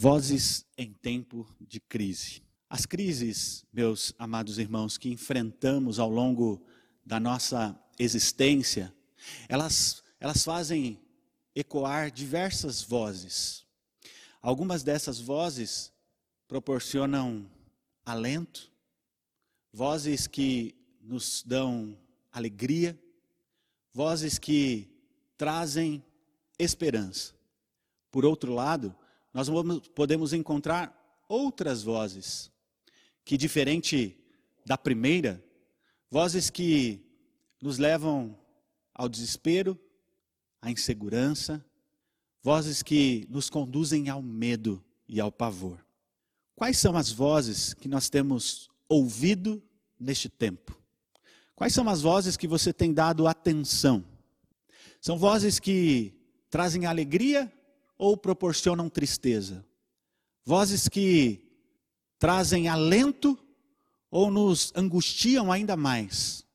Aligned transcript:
Vozes 0.00 0.64
em 0.76 0.92
tempo 0.92 1.44
de 1.60 1.80
crise. 1.80 2.40
As 2.70 2.86
crises, 2.86 3.66
meus 3.72 4.14
amados 4.16 4.56
irmãos, 4.56 4.96
que 4.96 5.08
enfrentamos 5.08 5.98
ao 5.98 6.08
longo 6.08 6.64
da 7.04 7.18
nossa 7.18 7.76
existência, 7.98 8.94
elas, 9.48 10.04
elas 10.20 10.44
fazem 10.44 11.00
ecoar 11.52 12.12
diversas 12.12 12.80
vozes. 12.80 13.66
Algumas 14.40 14.84
dessas 14.84 15.18
vozes 15.18 15.92
proporcionam 16.46 17.50
alento, 18.06 18.70
vozes 19.72 20.28
que 20.28 20.76
nos 21.00 21.42
dão 21.44 21.98
alegria, 22.30 22.96
vozes 23.92 24.38
que 24.38 24.88
trazem 25.36 26.04
esperança. 26.56 27.34
Por 28.12 28.24
outro 28.24 28.54
lado, 28.54 28.94
nós 29.38 29.48
podemos 29.94 30.32
encontrar 30.32 30.92
outras 31.28 31.84
vozes, 31.84 32.50
que 33.24 33.36
diferente 33.36 34.18
da 34.66 34.76
primeira, 34.76 35.40
vozes 36.10 36.50
que 36.50 37.06
nos 37.62 37.78
levam 37.78 38.36
ao 38.92 39.08
desespero, 39.08 39.78
à 40.60 40.72
insegurança, 40.72 41.64
vozes 42.42 42.82
que 42.82 43.28
nos 43.30 43.48
conduzem 43.48 44.08
ao 44.08 44.20
medo 44.20 44.84
e 45.08 45.20
ao 45.20 45.30
pavor. 45.30 45.86
Quais 46.56 46.76
são 46.76 46.96
as 46.96 47.12
vozes 47.12 47.74
que 47.74 47.86
nós 47.86 48.10
temos 48.10 48.68
ouvido 48.88 49.62
neste 50.00 50.28
tempo? 50.28 50.76
Quais 51.54 51.72
são 51.72 51.88
as 51.88 52.02
vozes 52.02 52.36
que 52.36 52.48
você 52.48 52.72
tem 52.72 52.92
dado 52.92 53.28
atenção? 53.28 54.04
São 55.00 55.16
vozes 55.16 55.60
que 55.60 56.12
trazem 56.50 56.86
alegria 56.86 57.52
ou 57.98 58.16
proporcionam 58.16 58.88
tristeza? 58.88 59.66
Vozes 60.44 60.88
que 60.88 61.42
trazem 62.18 62.68
alento 62.68 63.38
ou 64.10 64.30
nos 64.30 64.72
angustiam 64.74 65.52
ainda 65.52 65.76
mais? 65.76 66.46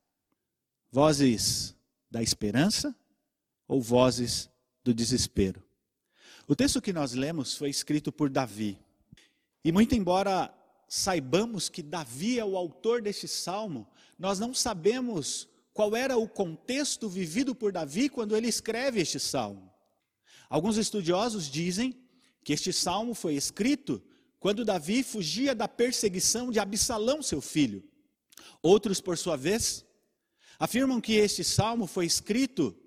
Vozes 0.89 1.75
da 2.09 2.23
esperança 2.23 2.95
ou 3.67 3.81
vozes 3.81 4.49
do 4.83 4.93
desespero? 4.93 5.61
O 6.47 6.55
texto 6.55 6.81
que 6.81 6.93
nós 6.93 7.13
lemos 7.13 7.55
foi 7.55 7.69
escrito 7.69 8.11
por 8.11 8.29
Davi. 8.29 8.79
E 9.63 9.71
muito 9.71 9.95
embora 9.95 10.53
saibamos 10.87 11.69
que 11.69 11.81
Davi 11.81 12.37
é 12.37 12.45
o 12.45 12.57
autor 12.57 13.01
deste 13.01 13.27
salmo, 13.27 13.87
nós 14.19 14.39
não 14.39 14.53
sabemos 14.53 15.47
qual 15.73 15.95
era 15.95 16.17
o 16.17 16.27
contexto 16.27 17.09
vivido 17.09 17.55
por 17.55 17.71
Davi 17.71 18.09
quando 18.09 18.35
ele 18.35 18.47
escreve 18.47 19.01
este 19.01 19.19
salmo. 19.19 19.72
Alguns 20.53 20.77
estudiosos 20.77 21.49
dizem 21.49 21.99
que 22.43 22.53
este 22.53 22.71
salmo 22.71 23.15
foi 23.15 23.33
escrito 23.33 23.99
quando 24.39 24.63
Davi 24.63 25.01
fugia 25.01 25.55
da 25.55 25.67
perseguição 25.67 26.51
de 26.51 26.59
Absalão, 26.59 27.23
seu 27.23 27.41
filho. 27.41 27.83
Outros, 28.61 29.01
por 29.01 29.17
sua 29.17 29.35
vez, 29.35 29.83
afirmam 30.59 31.01
que 31.01 31.13
este 31.13 31.43
salmo 31.43 31.87
foi 31.87 32.05
escrito 32.05 32.77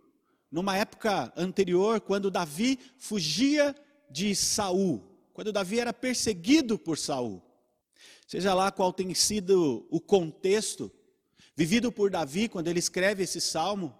numa 0.49 0.77
época 0.77 1.33
anterior, 1.37 2.01
quando 2.01 2.31
Davi 2.31 2.79
fugia 2.99 3.75
de 4.09 4.37
Saul, 4.37 5.03
quando 5.35 5.53
Davi 5.53 5.81
era 5.81 5.93
perseguido 5.93 6.79
por 6.79 6.97
Saul. 6.97 7.43
Seja 8.29 8.55
lá 8.55 8.71
qual 8.71 8.93
tenha 8.93 9.13
sido 9.13 9.85
o 9.91 10.01
contexto 10.01 10.89
vivido 11.57 11.91
por 11.91 12.11
Davi 12.11 12.49
quando 12.49 12.69
ele 12.69 12.79
escreve 12.79 13.25
esse 13.25 13.41
salmo, 13.41 13.93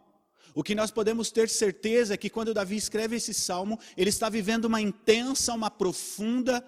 o 0.57 0.63
que 0.63 0.75
nós 0.75 0.91
podemos 0.91 1.31
ter 1.31 1.51
certeza 1.51 2.15
é 2.15 2.17
que 2.17 2.31
quando 2.31 2.55
Davi 2.55 2.77
escreve 2.77 3.17
esse 3.17 3.35
salmo, 3.35 3.79
ele 3.95 4.09
está 4.09 4.31
vivendo 4.31 4.65
uma 4.65 4.81
intensa, 4.81 5.53
uma 5.53 5.71
profunda 5.71 6.65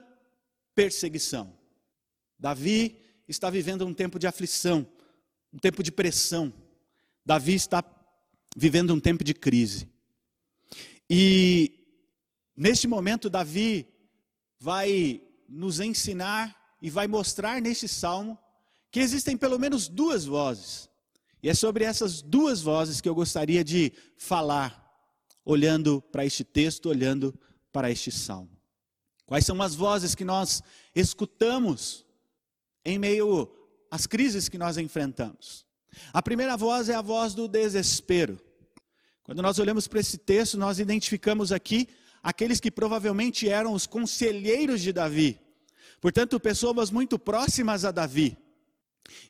perseguição. 0.75 1.59
Davi 2.39 3.01
está 3.27 3.49
vivendo 3.49 3.87
um 3.87 3.95
tempo 3.95 4.19
de 4.19 4.27
aflição, 4.27 4.87
um 5.51 5.59
tempo 5.59 5.83
de 5.83 5.91
pressão. 5.91 6.53
Davi 7.25 7.55
está 7.55 7.83
vivendo 8.55 8.93
um 8.93 9.01
tempo 9.01 9.25
de 9.25 9.33
crise. 9.33 9.89
E 11.09 11.73
neste 12.55 12.87
momento, 12.87 13.31
Davi 13.31 13.89
vai 14.61 15.23
nos 15.49 15.81
ensinar 15.81 16.77
e 16.83 16.91
vai 16.91 17.07
mostrar 17.07 17.59
neste 17.63 17.89
salmo 17.89 18.39
que 18.91 19.01
existem 19.01 19.35
pelo 19.35 19.59
menos 19.59 19.89
duas 19.89 20.27
vozes. 20.27 20.88
E 21.49 21.51
é 21.51 21.55
sobre 21.55 21.83
essas 21.83 22.21
duas 22.21 22.61
vozes 22.61 23.01
que 23.01 23.09
eu 23.09 23.15
gostaria 23.15 23.65
de 23.65 23.91
falar, 24.19 24.87
olhando 25.47 26.03
para 26.13 26.27
este 26.27 26.45
texto, 26.45 26.91
olhando 26.91 27.35
para 27.73 27.91
este 27.91 28.13
salmo. 28.13 28.51
Quais 29.25 29.47
são 29.47 29.63
as 29.63 29.75
vozes 29.75 30.15
que 30.15 30.27
nós 30.27 30.63
escutamos 30.95 32.05
em 32.85 32.99
meio 32.99 33.51
às 33.91 34.07
crises 34.07 34.47
que 34.47 34.59
nós 34.59 34.77
enfrentamos? 34.77 35.65
A 36.13 36.21
primeira 36.21 36.55
voz 36.55 36.91
é 36.91 36.95
a 36.95 37.01
voz 37.01 37.33
do 37.33 37.49
desespero. 37.49 38.39
Quando 39.23 39.41
nós 39.41 39.59
olhamos 39.59 39.89
para 39.89 40.01
esse 40.01 40.19
texto, 40.19 40.59
nós 40.59 40.79
identificamos 40.79 41.51
aqui 41.51 41.89
aqueles 42.23 42.61
que 42.61 42.71
provavelmente 42.71 43.49
eram 43.49 43.73
os 43.73 43.87
conselheiros 43.87 44.83
de 44.83 44.93
Davi. 44.93 45.41
Portanto, 45.99 46.39
pessoas 46.39 46.91
muito 46.91 47.19
próximas 47.19 47.87
a 47.87 47.91
Davi. 47.91 48.37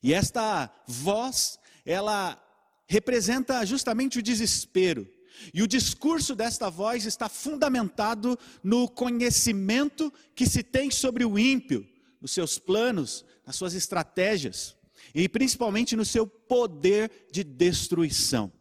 E 0.03 0.13
esta 0.13 0.69
voz, 0.85 1.61
ela 1.89 2.39
representa 2.87 3.65
justamente 3.65 4.19
o 4.19 4.23
desespero. 4.23 5.09
E 5.55 5.63
o 5.63 5.67
discurso 5.67 6.35
desta 6.35 6.69
voz 6.69 7.07
está 7.07 7.29
fundamentado 7.29 8.39
no 8.63 8.89
conhecimento 8.89 10.13
que 10.35 10.47
se 10.47 10.63
tem 10.63 10.91
sobre 10.91 11.25
o 11.25 11.39
ímpio, 11.39 11.89
nos 12.21 12.33
seus 12.33 12.59
planos, 12.59 13.25
nas 13.47 13.57
suas 13.57 13.73
estratégias, 13.73 14.77
e 15.15 15.29
principalmente 15.29 15.97
no 15.97 16.05
seu 16.05 16.27
poder 16.27 17.11
de 17.33 17.43
destruição. 17.43 18.53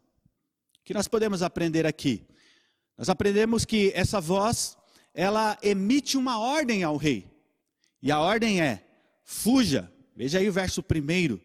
O 0.79 0.83
que 0.85 0.93
nós 0.93 1.07
podemos 1.07 1.41
aprender 1.41 1.85
aqui? 1.85 2.25
Nós 2.97 3.09
aprendemos 3.09 3.65
que 3.65 3.91
essa 3.93 4.21
voz, 4.21 4.77
ela 5.13 5.57
emite 5.61 6.15
uma 6.15 6.39
ordem 6.39 6.83
ao 6.83 6.95
rei. 6.95 7.29
E 8.01 8.09
a 8.11 8.19
ordem 8.19 8.61
é: 8.61 8.87
fuja, 9.25 9.91
Veja 10.17 10.39
aí 10.39 10.49
o 10.49 10.51
verso 10.51 10.81
primeiro. 10.81 11.39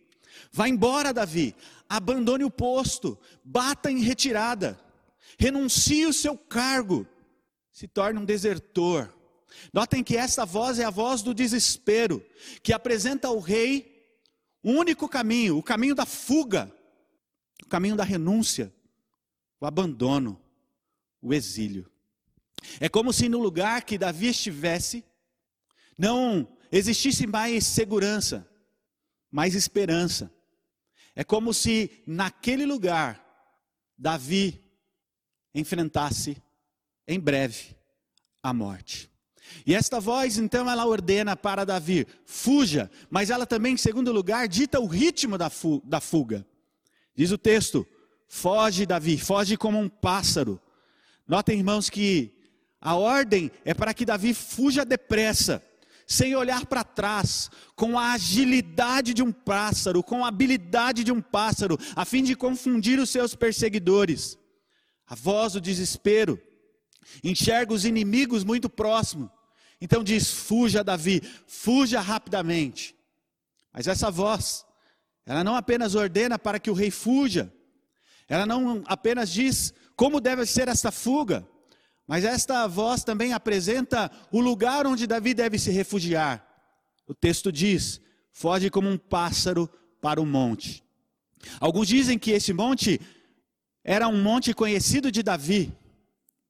Vá 0.52 0.68
embora, 0.68 1.12
Davi, 1.12 1.54
abandone 1.88 2.44
o 2.44 2.50
posto, 2.50 3.18
bata 3.44 3.90
em 3.90 4.00
retirada, 4.00 4.78
renuncie 5.38 6.06
o 6.06 6.12
seu 6.12 6.36
cargo, 6.36 7.06
se 7.70 7.88
torne 7.88 8.18
um 8.18 8.24
desertor. 8.24 9.12
Notem 9.72 10.02
que 10.02 10.16
essa 10.16 10.44
voz 10.44 10.78
é 10.78 10.84
a 10.84 10.90
voz 10.90 11.22
do 11.22 11.34
desespero, 11.34 12.24
que 12.62 12.72
apresenta 12.72 13.28
ao 13.28 13.38
rei 13.38 13.92
o 14.62 14.70
único 14.70 15.08
caminho, 15.08 15.58
o 15.58 15.62
caminho 15.62 15.94
da 15.94 16.06
fuga, 16.06 16.72
o 17.64 17.68
caminho 17.68 17.96
da 17.96 18.04
renúncia, 18.04 18.72
o 19.60 19.66
abandono, 19.66 20.40
o 21.20 21.34
exílio. 21.34 21.90
É 22.80 22.88
como 22.88 23.12
se 23.12 23.28
no 23.28 23.38
lugar 23.38 23.82
que 23.82 23.98
Davi 23.98 24.28
estivesse, 24.28 25.04
não 25.98 26.48
existisse 26.70 27.26
mais 27.26 27.66
segurança, 27.66 28.48
mais 29.32 29.54
esperança. 29.54 30.30
É 31.16 31.24
como 31.24 31.54
se 31.54 32.02
naquele 32.06 32.66
lugar 32.66 33.20
Davi 33.96 34.62
enfrentasse 35.54 36.36
em 37.08 37.18
breve 37.18 37.74
a 38.42 38.52
morte. 38.52 39.10
E 39.66 39.74
esta 39.74 40.00
voz, 40.00 40.38
então, 40.38 40.70
ela 40.70 40.86
ordena 40.86 41.36
para 41.36 41.64
Davi: 41.64 42.06
fuja, 42.24 42.90
mas 43.10 43.30
ela 43.30 43.46
também, 43.46 43.74
em 43.74 43.78
segundo 43.78 44.12
lugar, 44.12 44.48
dita 44.48 44.80
o 44.80 44.86
ritmo 44.86 45.36
da, 45.36 45.50
fuga. 46.00 46.46
Diz 47.14 47.30
o 47.30 47.38
texto: 47.38 47.86
foge, 48.28 48.86
Davi, 48.86 49.18
foge 49.18 49.56
como 49.56 49.78
um 49.78 49.88
pássaro. 49.88 50.60
Notem, 51.26 51.58
irmãos, 51.58 51.90
que 51.90 52.32
a 52.80 52.96
ordem 52.96 53.50
é 53.64 53.74
para 53.74 53.94
que 53.94 54.04
Davi 54.04 54.34
fuja 54.34 54.84
depressa 54.84 55.62
sem 56.06 56.34
olhar 56.34 56.66
para 56.66 56.84
trás, 56.84 57.50
com 57.74 57.98
a 57.98 58.12
agilidade 58.12 59.14
de 59.14 59.22
um 59.22 59.32
pássaro, 59.32 60.02
com 60.02 60.24
a 60.24 60.28
habilidade 60.28 61.04
de 61.04 61.12
um 61.12 61.20
pássaro, 61.20 61.78
a 61.96 62.04
fim 62.04 62.22
de 62.22 62.34
confundir 62.34 62.98
os 62.98 63.10
seus 63.10 63.34
perseguidores. 63.34 64.38
A 65.06 65.14
voz 65.14 65.54
do 65.54 65.60
desespero 65.60 66.40
enxerga 67.22 67.72
os 67.72 67.84
inimigos 67.84 68.44
muito 68.44 68.68
próximo. 68.68 69.30
Então 69.80 70.02
diz: 70.04 70.30
fuja, 70.32 70.84
Davi, 70.84 71.22
fuja 71.46 72.00
rapidamente. 72.00 72.94
Mas 73.72 73.86
essa 73.86 74.10
voz, 74.10 74.64
ela 75.26 75.42
não 75.42 75.56
apenas 75.56 75.94
ordena 75.94 76.38
para 76.38 76.58
que 76.58 76.70
o 76.70 76.74
rei 76.74 76.90
fuja, 76.90 77.52
ela 78.28 78.46
não 78.46 78.82
apenas 78.86 79.30
diz 79.30 79.72
como 79.96 80.20
deve 80.20 80.46
ser 80.46 80.68
essa 80.68 80.90
fuga, 80.90 81.46
mas 82.12 82.26
esta 82.26 82.66
voz 82.66 83.02
também 83.02 83.32
apresenta 83.32 84.10
o 84.30 84.38
lugar 84.38 84.86
onde 84.86 85.06
Davi 85.06 85.32
deve 85.32 85.58
se 85.58 85.70
refugiar. 85.70 86.46
O 87.06 87.14
texto 87.14 87.50
diz: 87.50 88.02
foge 88.30 88.68
como 88.68 88.86
um 88.86 88.98
pássaro 88.98 89.66
para 89.98 90.20
o 90.20 90.26
monte. 90.26 90.84
Alguns 91.58 91.88
dizem 91.88 92.18
que 92.18 92.32
esse 92.32 92.52
monte 92.52 93.00
era 93.82 94.08
um 94.08 94.22
monte 94.22 94.52
conhecido 94.52 95.10
de 95.10 95.22
Davi. 95.22 95.72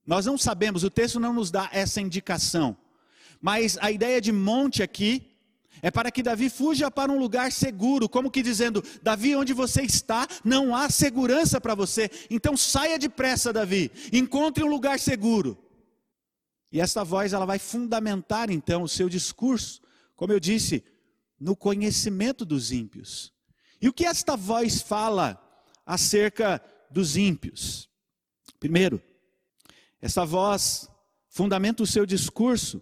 Nós 0.05 0.27
não 0.27 0.37
sabemos, 0.37 0.83
o 0.83 0.91
texto 0.91 1.21
não 1.21 1.33
nos 1.33 1.53
dá 1.53 1.71
essa 1.73 2.01
indicação. 2.01 2.77
Mas 3.41 3.79
a 3.81 3.89
ideia 3.89 4.21
de 4.21 4.33
monte 4.33 4.83
aqui 4.83 5.32
é 5.83 5.91
para 5.91 6.13
que 6.13 6.23
Davi 6.23 6.49
fuja 6.49 6.89
para 6.93 7.11
um 7.11 7.19
lugar 7.19 7.51
seguro, 7.51 8.09
como 8.09 8.31
que 8.31 8.41
dizendo: 8.41 8.83
Davi, 9.03 9.35
onde 9.35 9.53
você 9.53 9.83
está, 9.83 10.29
não 10.45 10.75
há 10.77 10.89
segurança 10.89 11.61
para 11.61 11.75
você. 11.75 12.09
Então 12.31 12.57
saia 12.57 12.97
depressa, 12.97 13.53
Davi, 13.53 13.91
encontre 14.13 14.63
um 14.63 14.69
lugar 14.69 15.01
seguro. 15.01 15.59
E 16.71 16.81
esta 16.81 17.03
voz 17.03 17.33
ela 17.33 17.45
vai 17.45 17.59
fundamentar 17.59 18.49
então 18.49 18.85
o 18.85 18.89
seu 18.89 19.09
discurso, 19.09 19.83
como 20.15 20.33
eu 20.33 20.39
disse, 20.39 20.85
no 21.39 21.57
conhecimento 21.57 22.45
dos 22.45 22.71
ímpios. 22.71 23.33
E 23.81 23.89
o 23.89 23.93
que 23.93 24.07
esta 24.07 24.37
voz 24.37 24.81
fala 24.81 25.37
acerca 25.85 26.63
dos 26.93 27.17
ímpios? 27.17 27.91
Primeiro, 28.61 29.03
essa 30.01 30.25
voz 30.25 30.89
fundamenta 31.29 31.83
o 31.83 31.87
seu 31.87 32.07
discurso 32.07 32.81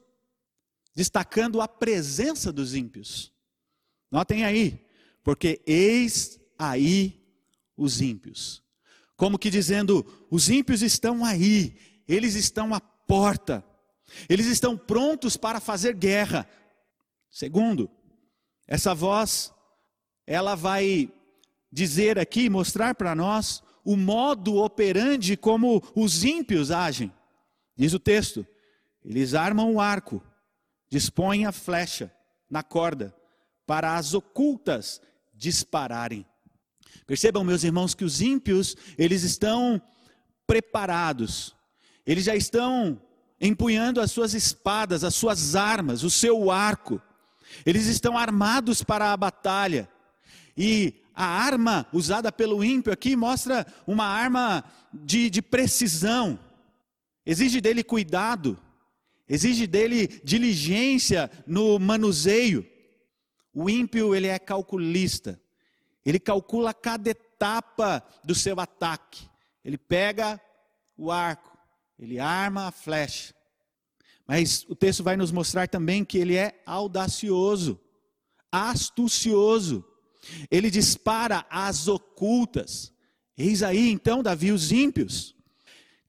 destacando 0.94 1.60
a 1.60 1.68
presença 1.68 2.52
dos 2.52 2.74
ímpios. 2.74 3.32
Notem 4.10 4.44
aí, 4.44 4.86
porque 5.22 5.62
eis 5.66 6.40
aí 6.58 7.20
os 7.76 8.00
ímpios. 8.00 8.62
Como 9.16 9.38
que 9.38 9.50
dizendo, 9.50 10.04
os 10.30 10.48
ímpios 10.48 10.82
estão 10.82 11.24
aí, 11.24 11.76
eles 12.08 12.34
estão 12.34 12.74
à 12.74 12.80
porta, 12.80 13.64
eles 14.28 14.46
estão 14.46 14.76
prontos 14.76 15.36
para 15.36 15.60
fazer 15.60 15.94
guerra. 15.94 16.48
Segundo, 17.30 17.90
essa 18.66 18.94
voz, 18.94 19.52
ela 20.26 20.54
vai 20.54 21.12
dizer 21.70 22.18
aqui, 22.18 22.48
mostrar 22.48 22.94
para 22.94 23.14
nós 23.14 23.62
o 23.84 23.96
modo 23.96 24.56
operandi 24.56 25.36
como 25.36 25.82
os 25.94 26.24
ímpios 26.24 26.70
agem. 26.70 27.12
Diz 27.76 27.92
o 27.92 27.98
texto: 27.98 28.46
eles 29.04 29.34
armam 29.34 29.74
o 29.74 29.80
arco, 29.80 30.22
dispõem 30.90 31.46
a 31.46 31.52
flecha 31.52 32.12
na 32.50 32.62
corda, 32.62 33.14
para 33.66 33.96
as 33.96 34.12
ocultas 34.12 35.00
dispararem. 35.32 36.26
Percebam, 37.06 37.44
meus 37.44 37.62
irmãos, 37.62 37.94
que 37.94 38.04
os 38.04 38.20
ímpios, 38.20 38.76
eles 38.98 39.22
estão 39.22 39.80
preparados, 40.46 41.54
eles 42.04 42.24
já 42.24 42.34
estão 42.34 43.00
empunhando 43.40 44.00
as 44.00 44.10
suas 44.10 44.34
espadas, 44.34 45.04
as 45.04 45.14
suas 45.14 45.54
armas, 45.54 46.02
o 46.02 46.10
seu 46.10 46.50
arco, 46.50 47.00
eles 47.64 47.86
estão 47.86 48.18
armados 48.18 48.82
para 48.82 49.12
a 49.12 49.16
batalha. 49.16 49.88
E 50.56 51.02
a 51.14 51.24
arma 51.24 51.86
usada 51.92 52.32
pelo 52.32 52.64
ímpio 52.64 52.92
aqui 52.92 53.14
mostra 53.14 53.66
uma 53.86 54.04
arma 54.04 54.64
de, 54.92 55.30
de 55.30 55.40
precisão, 55.40 56.38
exige 57.24 57.60
dele 57.60 57.84
cuidado, 57.84 58.58
exige 59.30 59.66
dele 59.66 60.08
diligência 60.24 61.30
no 61.46 61.78
manuseio. 61.78 62.66
O 63.54 63.70
ímpio, 63.70 64.14
ele 64.14 64.26
é 64.26 64.38
calculista, 64.38 65.40
ele 66.04 66.18
calcula 66.18 66.74
cada 66.74 67.10
etapa 67.10 68.04
do 68.24 68.34
seu 68.34 68.58
ataque. 68.58 69.28
Ele 69.64 69.78
pega 69.78 70.40
o 70.96 71.10
arco, 71.10 71.56
ele 71.98 72.18
arma 72.18 72.66
a 72.66 72.72
flecha, 72.72 73.34
mas 74.26 74.64
o 74.68 74.74
texto 74.74 75.02
vai 75.02 75.16
nos 75.16 75.32
mostrar 75.32 75.68
também 75.68 76.04
que 76.04 76.16
ele 76.18 76.36
é 76.36 76.62
audacioso, 76.64 77.80
astucioso. 78.50 79.84
Ele 80.50 80.70
dispara 80.70 81.44
as 81.50 81.88
ocultas. 81.88 82.92
Eis 83.36 83.62
aí 83.62 83.90
então 83.90 84.22
Davi 84.22 84.52
os 84.52 84.70
ímpios. 84.70 85.34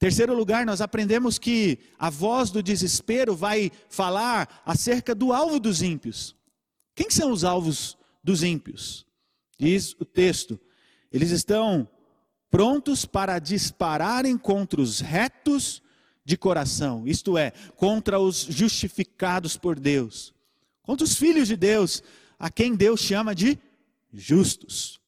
Terceiro 0.01 0.33
lugar, 0.33 0.65
nós 0.65 0.81
aprendemos 0.81 1.37
que 1.37 1.77
a 1.99 2.09
voz 2.09 2.49
do 2.49 2.63
desespero 2.63 3.35
vai 3.35 3.71
falar 3.87 4.63
acerca 4.65 5.13
do 5.13 5.31
alvo 5.31 5.59
dos 5.59 5.83
ímpios. 5.83 6.35
Quem 6.95 7.11
são 7.11 7.31
os 7.31 7.43
alvos 7.43 7.95
dos 8.23 8.41
ímpios? 8.41 9.05
Diz 9.59 9.93
o 9.99 10.03
texto: 10.03 10.59
eles 11.11 11.29
estão 11.29 11.87
prontos 12.49 13.05
para 13.05 13.37
dispararem 13.37 14.39
contra 14.39 14.81
os 14.81 15.01
retos 15.01 15.83
de 16.25 16.35
coração, 16.35 17.07
isto 17.07 17.37
é, 17.37 17.51
contra 17.75 18.19
os 18.19 18.37
justificados 18.37 19.55
por 19.55 19.79
Deus, 19.79 20.33
contra 20.81 21.03
os 21.03 21.15
filhos 21.15 21.47
de 21.47 21.55
Deus, 21.55 22.01
a 22.39 22.49
quem 22.49 22.73
Deus 22.73 23.01
chama 23.01 23.35
de 23.35 23.55
justos. 24.11 24.99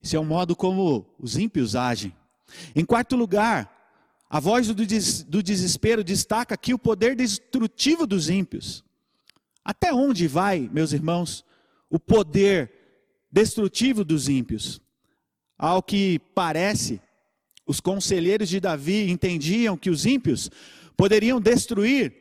Esse 0.00 0.14
é 0.14 0.20
o 0.20 0.24
modo 0.24 0.54
como 0.54 1.04
os 1.18 1.36
ímpios 1.36 1.74
agem. 1.74 2.14
Em 2.76 2.84
quarto 2.84 3.16
lugar, 3.16 3.73
a 4.34 4.40
voz 4.40 4.66
do 4.66 5.40
desespero 5.44 6.02
destaca 6.02 6.56
aqui 6.56 6.74
o 6.74 6.78
poder 6.78 7.14
destrutivo 7.14 8.04
dos 8.04 8.28
ímpios. 8.28 8.82
Até 9.64 9.94
onde 9.94 10.26
vai, 10.26 10.68
meus 10.72 10.92
irmãos, 10.92 11.44
o 11.88 12.00
poder 12.00 12.68
destrutivo 13.30 14.04
dos 14.04 14.28
ímpios? 14.28 14.80
Ao 15.56 15.80
que 15.80 16.18
parece, 16.34 17.00
os 17.64 17.78
conselheiros 17.78 18.48
de 18.48 18.58
Davi 18.58 19.08
entendiam 19.08 19.76
que 19.76 19.88
os 19.88 20.04
ímpios 20.04 20.50
poderiam 20.96 21.40
destruir 21.40 22.12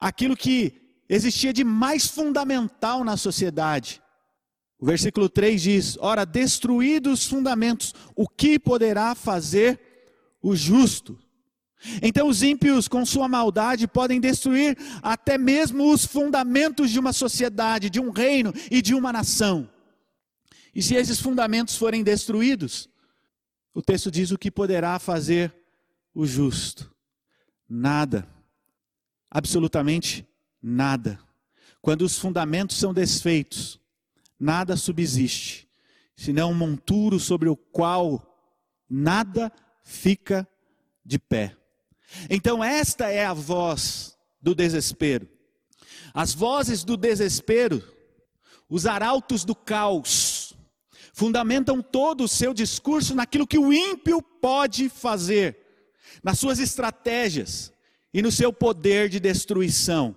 aquilo 0.00 0.36
que 0.36 1.04
existia 1.08 1.52
de 1.52 1.62
mais 1.62 2.08
fundamental 2.08 3.04
na 3.04 3.16
sociedade. 3.16 4.02
O 4.80 4.84
versículo 4.84 5.28
3 5.28 5.62
diz: 5.62 5.96
Ora, 6.00 6.24
destruídos 6.24 7.20
os 7.20 7.26
fundamentos, 7.28 7.94
o 8.16 8.26
que 8.26 8.58
poderá 8.58 9.14
fazer 9.14 9.89
o 10.42 10.54
justo? 10.54 11.18
Então, 12.02 12.28
os 12.28 12.42
ímpios, 12.42 12.86
com 12.88 13.06
sua 13.06 13.26
maldade, 13.26 13.88
podem 13.88 14.20
destruir 14.20 14.76
até 15.02 15.38
mesmo 15.38 15.90
os 15.90 16.04
fundamentos 16.04 16.90
de 16.90 16.98
uma 16.98 17.12
sociedade, 17.12 17.88
de 17.88 17.98
um 17.98 18.10
reino 18.10 18.52
e 18.70 18.82
de 18.82 18.94
uma 18.94 19.12
nação. 19.12 19.68
E 20.74 20.82
se 20.82 20.94
esses 20.94 21.20
fundamentos 21.20 21.76
forem 21.76 22.02
destruídos, 22.02 22.88
o 23.74 23.80
texto 23.80 24.10
diz 24.10 24.30
o 24.30 24.38
que 24.38 24.50
poderá 24.50 24.98
fazer 24.98 25.54
o 26.14 26.26
justo. 26.26 26.94
Nada. 27.68 28.28
Absolutamente 29.30 30.26
nada. 30.62 31.18
Quando 31.80 32.02
os 32.02 32.18
fundamentos 32.18 32.76
são 32.76 32.92
desfeitos, 32.92 33.80
nada 34.38 34.76
subsiste, 34.76 35.68
senão 36.14 36.50
um 36.50 36.54
monturo 36.54 37.18
sobre 37.18 37.48
o 37.48 37.56
qual 37.56 38.26
nada 38.88 39.50
fica 39.90 40.48
de 41.04 41.18
pé. 41.18 41.56
Então, 42.28 42.62
esta 42.62 43.10
é 43.10 43.24
a 43.24 43.34
voz 43.34 44.16
do 44.40 44.54
desespero. 44.54 45.28
As 46.14 46.32
vozes 46.32 46.84
do 46.84 46.96
desespero, 46.96 47.82
os 48.68 48.86
arautos 48.86 49.44
do 49.44 49.54
caos, 49.54 50.54
fundamentam 51.12 51.82
todo 51.82 52.24
o 52.24 52.28
seu 52.28 52.54
discurso 52.54 53.14
naquilo 53.14 53.46
que 53.46 53.58
o 53.58 53.72
ímpio 53.72 54.22
pode 54.22 54.88
fazer, 54.88 55.58
nas 56.22 56.38
suas 56.38 56.58
estratégias 56.58 57.72
e 58.14 58.22
no 58.22 58.30
seu 58.30 58.52
poder 58.52 59.08
de 59.08 59.20
destruição. 59.20 60.16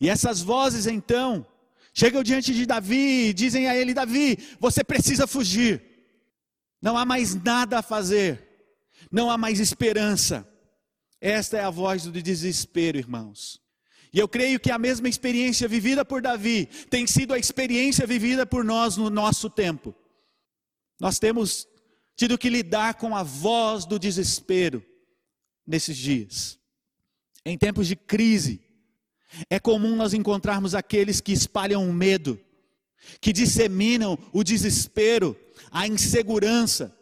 E 0.00 0.08
essas 0.08 0.40
vozes 0.40 0.86
então 0.86 1.44
chegam 1.92 2.22
diante 2.22 2.54
de 2.54 2.64
Davi 2.64 3.28
e 3.28 3.34
dizem 3.34 3.68
a 3.68 3.76
ele: 3.76 3.92
Davi, 3.92 4.38
você 4.58 4.82
precisa 4.82 5.26
fugir, 5.26 5.82
não 6.80 6.96
há 6.96 7.04
mais 7.04 7.34
nada 7.34 7.80
a 7.80 7.82
fazer, 7.82 8.49
não 9.10 9.30
há 9.30 9.36
mais 9.36 9.58
esperança. 9.60 10.46
Esta 11.20 11.58
é 11.58 11.60
a 11.62 11.70
voz 11.70 12.04
do 12.04 12.22
desespero, 12.22 12.98
irmãos. 12.98 13.60
E 14.12 14.18
eu 14.18 14.28
creio 14.28 14.58
que 14.58 14.70
a 14.70 14.78
mesma 14.78 15.08
experiência 15.08 15.68
vivida 15.68 16.04
por 16.04 16.20
Davi 16.20 16.66
tem 16.88 17.06
sido 17.06 17.32
a 17.32 17.38
experiência 17.38 18.06
vivida 18.06 18.44
por 18.44 18.64
nós 18.64 18.96
no 18.96 19.08
nosso 19.08 19.48
tempo. 19.48 19.94
Nós 21.00 21.18
temos 21.18 21.68
tido 22.16 22.36
que 22.36 22.50
lidar 22.50 22.94
com 22.94 23.16
a 23.16 23.22
voz 23.22 23.86
do 23.86 23.98
desespero 23.98 24.84
nesses 25.66 25.96
dias. 25.96 26.58
Em 27.44 27.56
tempos 27.56 27.86
de 27.86 27.96
crise, 27.96 28.60
é 29.48 29.58
comum 29.58 29.96
nós 29.96 30.12
encontrarmos 30.12 30.74
aqueles 30.74 31.20
que 31.20 31.32
espalham 31.32 31.88
o 31.88 31.92
medo, 31.92 32.38
que 33.20 33.32
disseminam 33.32 34.18
o 34.32 34.42
desespero, 34.42 35.36
a 35.70 35.86
insegurança. 35.86 36.94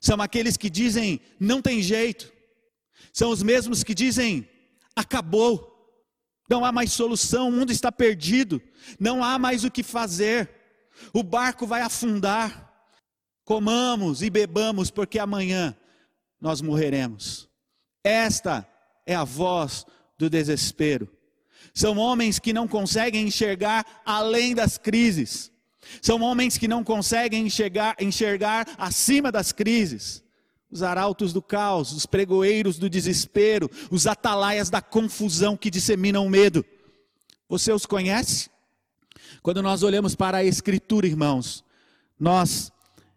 São 0.00 0.20
aqueles 0.20 0.56
que 0.56 0.70
dizem 0.70 1.20
não 1.38 1.60
tem 1.62 1.82
jeito. 1.82 2.32
São 3.12 3.30
os 3.30 3.42
mesmos 3.42 3.82
que 3.82 3.94
dizem 3.94 4.48
acabou. 4.94 5.74
Não 6.48 6.64
há 6.64 6.70
mais 6.70 6.92
solução, 6.92 7.48
o 7.48 7.52
mundo 7.52 7.72
está 7.72 7.90
perdido, 7.90 8.62
não 9.00 9.22
há 9.22 9.36
mais 9.36 9.64
o 9.64 9.70
que 9.70 9.82
fazer, 9.82 10.48
o 11.12 11.22
barco 11.22 11.66
vai 11.66 11.82
afundar. 11.82 12.72
Comamos 13.44 14.22
e 14.22 14.30
bebamos, 14.30 14.90
porque 14.90 15.18
amanhã 15.18 15.76
nós 16.40 16.60
morreremos. 16.60 17.48
Esta 18.02 18.66
é 19.04 19.14
a 19.14 19.24
voz 19.24 19.84
do 20.18 20.30
desespero. 20.30 21.08
São 21.74 21.96
homens 21.98 22.38
que 22.38 22.52
não 22.52 22.66
conseguem 22.66 23.26
enxergar 23.26 23.84
além 24.04 24.54
das 24.54 24.78
crises. 24.78 25.50
São 26.02 26.20
homens 26.22 26.58
que 26.58 26.68
não 26.68 26.84
conseguem 26.84 27.46
enxergar, 27.46 27.96
enxergar 28.00 28.66
acima 28.78 29.30
das 29.30 29.52
crises. 29.52 30.24
os 30.68 30.82
arautos 30.82 31.32
do 31.32 31.40
caos, 31.40 31.92
os 31.92 32.06
pregoeiros 32.06 32.76
do 32.76 32.90
desespero, 32.90 33.70
os 33.90 34.06
atalaias 34.06 34.68
da 34.68 34.82
confusão 34.82 35.56
que 35.56 35.70
disseminam 35.70 36.26
o 36.26 36.30
medo. 36.30 36.64
Você 37.48 37.72
os 37.72 37.86
conhece? 37.86 38.50
Quando 39.42 39.62
nós 39.62 39.84
olhamos 39.84 40.16
para 40.16 40.38
a 40.38 40.44
Escritura, 40.44 41.06
irmãos, 41.06 41.64
nós 42.18 42.72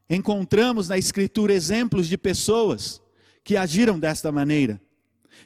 encontramos 0.09 0.87
na 0.87 0.97
Escritura 0.97 1.51
exemplos 1.51 2.07
de 2.07 2.17
pessoas 2.17 3.01
que 3.43 3.57
agiram 3.57 3.99
desta 3.99 4.31
maneira. 4.31 4.79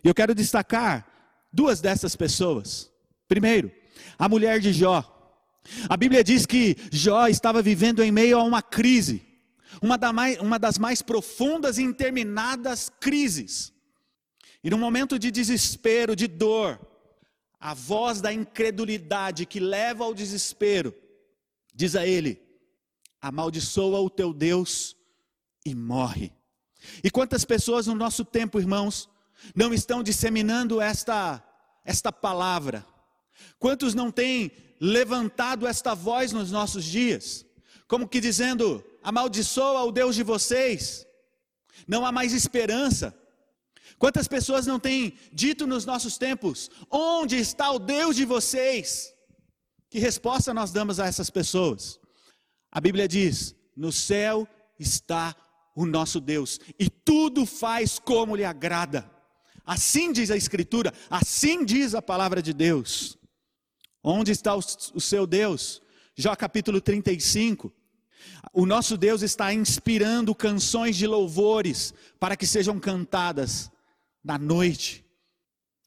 E 0.03 0.07
eu 0.07 0.13
quero 0.13 0.35
destacar 0.35 1.07
duas 1.51 1.79
dessas 1.79 2.15
pessoas. 2.15 2.91
Primeiro, 3.27 3.71
a 4.17 4.27
mulher 4.27 4.59
de 4.59 4.73
Jó. 4.73 5.12
A 5.89 5.97
Bíblia 5.97 6.23
diz 6.23 6.45
que 6.45 6.75
Jó 6.91 7.27
estava 7.27 7.61
vivendo 7.61 8.03
em 8.03 8.11
meio 8.11 8.37
a 8.37 8.43
uma 8.43 8.61
crise, 8.61 9.21
uma, 9.81 9.97
da 9.97 10.13
mais, 10.13 10.39
uma 10.39 10.59
das 10.59 10.77
mais 10.77 11.01
profundas 11.01 11.77
e 11.77 11.83
interminadas 11.83 12.91
crises. 12.99 13.73
E 14.63 14.69
num 14.69 14.77
momento 14.77 15.19
de 15.19 15.29
desespero, 15.29 16.15
de 16.15 16.27
dor, 16.27 16.79
a 17.59 17.73
voz 17.73 18.21
da 18.21 18.31
incredulidade 18.31 19.45
que 19.45 19.59
leva 19.59 20.03
ao 20.03 20.13
desespero, 20.13 20.93
diz 21.73 21.95
a 21.95 22.05
ele: 22.05 22.41
amaldiçoa 23.21 23.99
o 23.99 24.09
teu 24.09 24.33
Deus 24.33 24.95
e 25.65 25.73
morre. 25.73 26.31
E 27.03 27.09
quantas 27.09 27.45
pessoas 27.45 27.87
no 27.87 27.95
nosso 27.95 28.25
tempo, 28.25 28.59
irmãos, 28.59 29.09
não 29.55 29.73
estão 29.73 30.03
disseminando 30.03 30.81
esta, 30.81 31.43
esta 31.85 32.11
palavra? 32.11 32.85
Quantos 33.57 33.93
não 33.93 34.11
têm 34.11 34.51
levantado 34.83 35.65
esta 35.65 35.95
voz 35.95 36.33
nos 36.33 36.51
nossos 36.51 36.83
dias? 36.83 37.45
Como 37.87 38.07
que 38.07 38.19
dizendo: 38.19 38.83
amaldiçoa 39.01 39.81
o 39.83 39.91
Deus 39.91 40.13
de 40.13 40.23
vocês, 40.23 41.07
não 41.87 42.05
há 42.05 42.11
mais 42.11 42.33
esperança. 42.33 43.17
Quantas 43.97 44.27
pessoas 44.27 44.67
não 44.67 44.77
têm 44.77 45.17
dito 45.31 45.65
nos 45.65 45.85
nossos 45.85 46.17
tempos: 46.17 46.69
onde 46.91 47.37
está 47.37 47.71
o 47.71 47.79
Deus 47.79 48.17
de 48.17 48.25
vocês? 48.25 49.13
Que 49.89 49.99
resposta 49.99 50.53
nós 50.53 50.71
damos 50.71 50.99
a 50.99 51.05
essas 51.05 51.29
pessoas? 51.29 51.97
A 52.69 52.81
Bíblia 52.81 53.07
diz: 53.07 53.55
no 53.77 53.91
céu 53.91 54.45
está 54.77 55.33
o 55.73 55.85
nosso 55.85 56.19
Deus, 56.19 56.59
e 56.77 56.89
tudo 56.89 57.45
faz 57.45 57.99
como 57.99 58.35
lhe 58.35 58.43
agrada. 58.43 59.09
Assim 59.65 60.11
diz 60.11 60.29
a 60.29 60.35
Escritura, 60.35 60.93
assim 61.09 61.63
diz 61.63 61.95
a 61.95 62.01
palavra 62.01 62.41
de 62.41 62.53
Deus. 62.53 63.17
Onde 64.03 64.33
está 64.33 64.53
o, 64.53 64.59
o 64.93 64.99
seu 64.99 65.25
Deus? 65.25 65.81
Jó 66.15 66.35
capítulo 66.35 66.81
35. 66.81 67.73
O 68.51 68.65
nosso 68.65 68.97
Deus 68.97 69.21
está 69.21 69.53
inspirando 69.53 70.35
canções 70.35 70.97
de 70.97 71.07
louvores 71.07 71.93
para 72.19 72.35
que 72.35 72.45
sejam 72.45 72.79
cantadas 72.79 73.71
na 74.21 74.37
noite. 74.37 75.05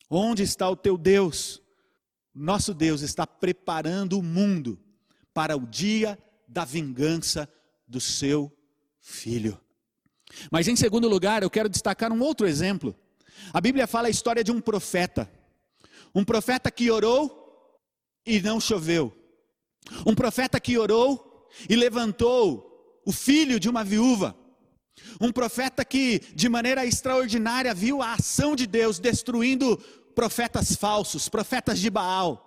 Onde 0.09 0.43
está 0.43 0.69
o 0.69 0.77
teu 0.77 0.97
Deus? 0.97 1.63
Nosso 2.35 2.73
Deus 2.73 3.03
está 3.03 3.27
preparando 3.27 4.19
o 4.19 4.23
mundo 4.23 4.81
para 5.35 5.57
o 5.57 5.67
dia 5.67 6.19
da 6.49 6.65
vingança 6.65 7.49
do 7.87 8.01
seu 8.01 8.51
filho. 9.01 9.61
Mas 10.51 10.67
em 10.69 10.77
segundo 10.77 11.09
lugar, 11.09 11.43
eu 11.43 11.51
quero 11.51 11.69
destacar 11.69 12.13
um 12.13 12.21
outro 12.21 12.47
exemplo. 12.47 12.97
A 13.53 13.61
Bíblia 13.61 13.87
fala 13.87 14.09
a 14.09 14.11
história 14.11 14.43
de 14.43 14.51
um 14.51 14.61
profeta. 14.61 15.31
Um 16.15 16.25
profeta 16.25 16.71
que 16.71 16.91
orou 16.91 17.46
e 18.27 18.41
não 18.41 18.61
choveu. 18.61 19.17
Um 20.05 20.15
profeta 20.15 20.59
que 20.59 20.77
orou 20.77 21.49
e 21.69 21.77
levantou 21.77 23.01
o 23.07 23.13
filho 23.13 23.61
de 23.61 23.69
uma 23.69 23.85
viúva. 23.85 24.37
Um 25.21 25.31
profeta 25.31 25.85
que, 25.85 26.21
de 26.35 26.49
maneira 26.49 26.85
extraordinária, 26.85 27.73
viu 27.73 28.03
a 28.03 28.15
ação 28.15 28.57
de 28.57 28.67
Deus 28.67 28.99
destruindo 28.99 29.77
profetas 30.15 30.75
falsos, 30.75 31.29
profetas 31.29 31.79
de 31.79 31.89
Baal. 31.89 32.43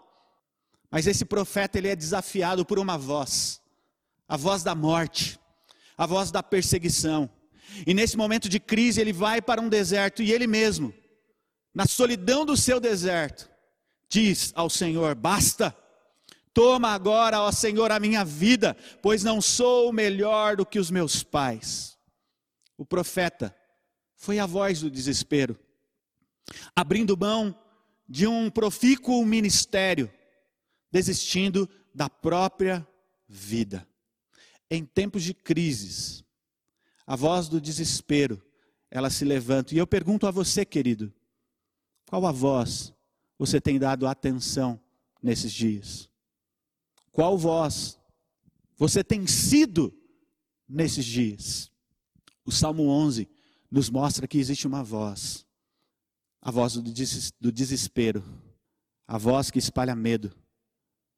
Mas 0.92 1.08
esse 1.08 1.24
profeta 1.24 1.78
ele 1.78 1.88
é 1.88 1.96
desafiado 1.96 2.66
por 2.66 2.80
uma 2.80 2.98
voz 2.98 3.60
a 4.30 4.38
voz 4.38 4.62
da 4.62 4.76
morte, 4.76 5.40
a 5.98 6.06
voz 6.06 6.30
da 6.30 6.44
perseguição. 6.44 7.28
E 7.86 7.96
nesse 7.96 8.16
momento 8.16 8.48
de 8.48 8.60
crise, 8.60 9.02
ele 9.02 9.12
vai 9.12 9.42
para 9.42 9.60
um 9.60 9.68
deserto 9.68 10.22
e 10.22 10.32
ele 10.32 10.46
mesmo, 10.46 10.94
na 11.74 11.88
solidão 11.88 12.46
do 12.46 12.56
seu 12.56 12.80
deserto, 12.80 13.50
diz 14.10 14.52
ao 14.56 14.70
Senhor: 14.70 15.16
Basta, 15.16 15.76
toma 16.54 16.90
agora, 16.90 17.42
ó 17.42 17.52
Senhor, 17.52 17.92
a 17.92 18.00
minha 18.00 18.26
vida, 18.26 18.76
pois 19.02 19.24
não 19.24 19.42
sou 19.42 19.94
melhor 19.94 20.58
do 20.58 20.66
que 20.66 20.80
os 20.80 20.92
meus 20.92 21.24
pais. 21.24 21.98
O 22.78 22.86
profeta 22.86 23.56
foi 24.16 24.40
a 24.40 24.46
voz 24.46 24.82
do 24.82 24.90
desespero, 24.90 25.58
abrindo 26.76 27.18
mão 27.18 27.58
de 28.08 28.26
um 28.26 28.50
profícuo 28.50 29.24
ministério, 29.26 30.12
desistindo 30.92 31.70
da 31.94 32.10
própria 32.10 32.86
vida 33.28 33.88
em 34.70 34.86
tempos 34.86 35.24
de 35.24 35.34
crises, 35.34 36.24
a 37.06 37.16
voz 37.16 37.50
do 37.50 37.60
desespero, 37.60 38.42
ela 38.92 39.10
se 39.10 39.26
levanta. 39.26 39.74
E 39.74 39.78
eu 39.78 39.88
pergunto 39.88 40.28
a 40.28 40.32
você, 40.32 40.64
querido, 40.64 41.12
qual 42.08 42.26
a 42.26 42.32
voz 42.32 42.94
você 43.40 43.60
tem 43.60 43.80
dado 43.80 44.06
atenção 44.06 44.80
nesses 45.24 45.52
dias? 45.52 46.10
Qual 47.12 47.38
voz 47.38 47.98
você 48.78 49.04
tem 49.04 49.26
sido 49.26 49.98
nesses 50.68 51.06
dias? 51.06 51.72
O 52.46 52.52
Salmo 52.52 52.88
11 52.90 53.28
nos 53.72 53.90
mostra 53.90 54.28
que 54.28 54.38
existe 54.38 54.68
uma 54.68 54.84
voz, 54.84 55.46
a 56.42 56.52
voz 56.52 56.74
do 56.76 57.52
desespero, 57.52 58.24
a 59.08 59.18
voz 59.18 59.50
que 59.50 59.60
espalha 59.60 59.96
medo, 59.96 60.36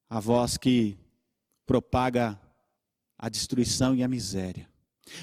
a 0.09 0.19
voz 0.19 0.57
que 0.57 0.97
propaga 1.65 2.39
a 3.17 3.29
destruição 3.29 3.95
e 3.95 4.03
a 4.03 4.07
miséria. 4.07 4.69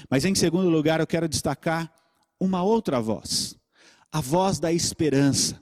Mas 0.09 0.25
em 0.25 0.35
segundo 0.35 0.69
lugar, 0.69 0.99
eu 0.99 1.07
quero 1.07 1.29
destacar 1.29 1.93
uma 2.39 2.63
outra 2.63 2.99
voz, 3.01 3.55
a 4.11 4.19
voz 4.21 4.59
da 4.59 4.71
esperança. 4.71 5.61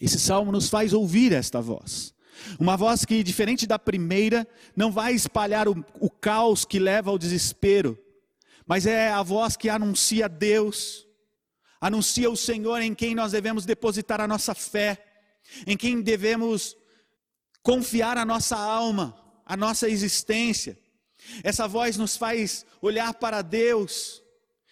Esse 0.00 0.18
salmo 0.18 0.52
nos 0.52 0.68
faz 0.68 0.92
ouvir 0.92 1.32
esta 1.32 1.60
voz. 1.60 2.14
Uma 2.58 2.76
voz 2.76 3.04
que, 3.04 3.22
diferente 3.22 3.66
da 3.66 3.78
primeira, 3.78 4.46
não 4.76 4.92
vai 4.92 5.12
espalhar 5.12 5.68
o, 5.68 5.84
o 5.98 6.08
caos 6.08 6.64
que 6.64 6.78
leva 6.78 7.10
ao 7.10 7.18
desespero, 7.18 7.98
mas 8.66 8.86
é 8.86 9.10
a 9.10 9.22
voz 9.22 9.56
que 9.56 9.68
anuncia 9.68 10.28
Deus, 10.28 11.06
anuncia 11.80 12.30
o 12.30 12.36
Senhor 12.36 12.80
em 12.80 12.94
quem 12.94 13.14
nós 13.14 13.32
devemos 13.32 13.64
depositar 13.64 14.20
a 14.20 14.28
nossa 14.28 14.54
fé, 14.54 15.04
em 15.66 15.76
quem 15.76 16.00
devemos 16.00 16.76
confiar 17.62 18.16
a 18.16 18.24
nossa 18.24 18.56
alma, 18.56 19.18
a 19.44 19.56
nossa 19.56 19.88
existência. 19.88 20.78
Essa 21.42 21.66
voz 21.66 21.96
nos 21.96 22.16
faz 22.16 22.64
olhar 22.80 23.14
para 23.14 23.42
Deus 23.42 24.22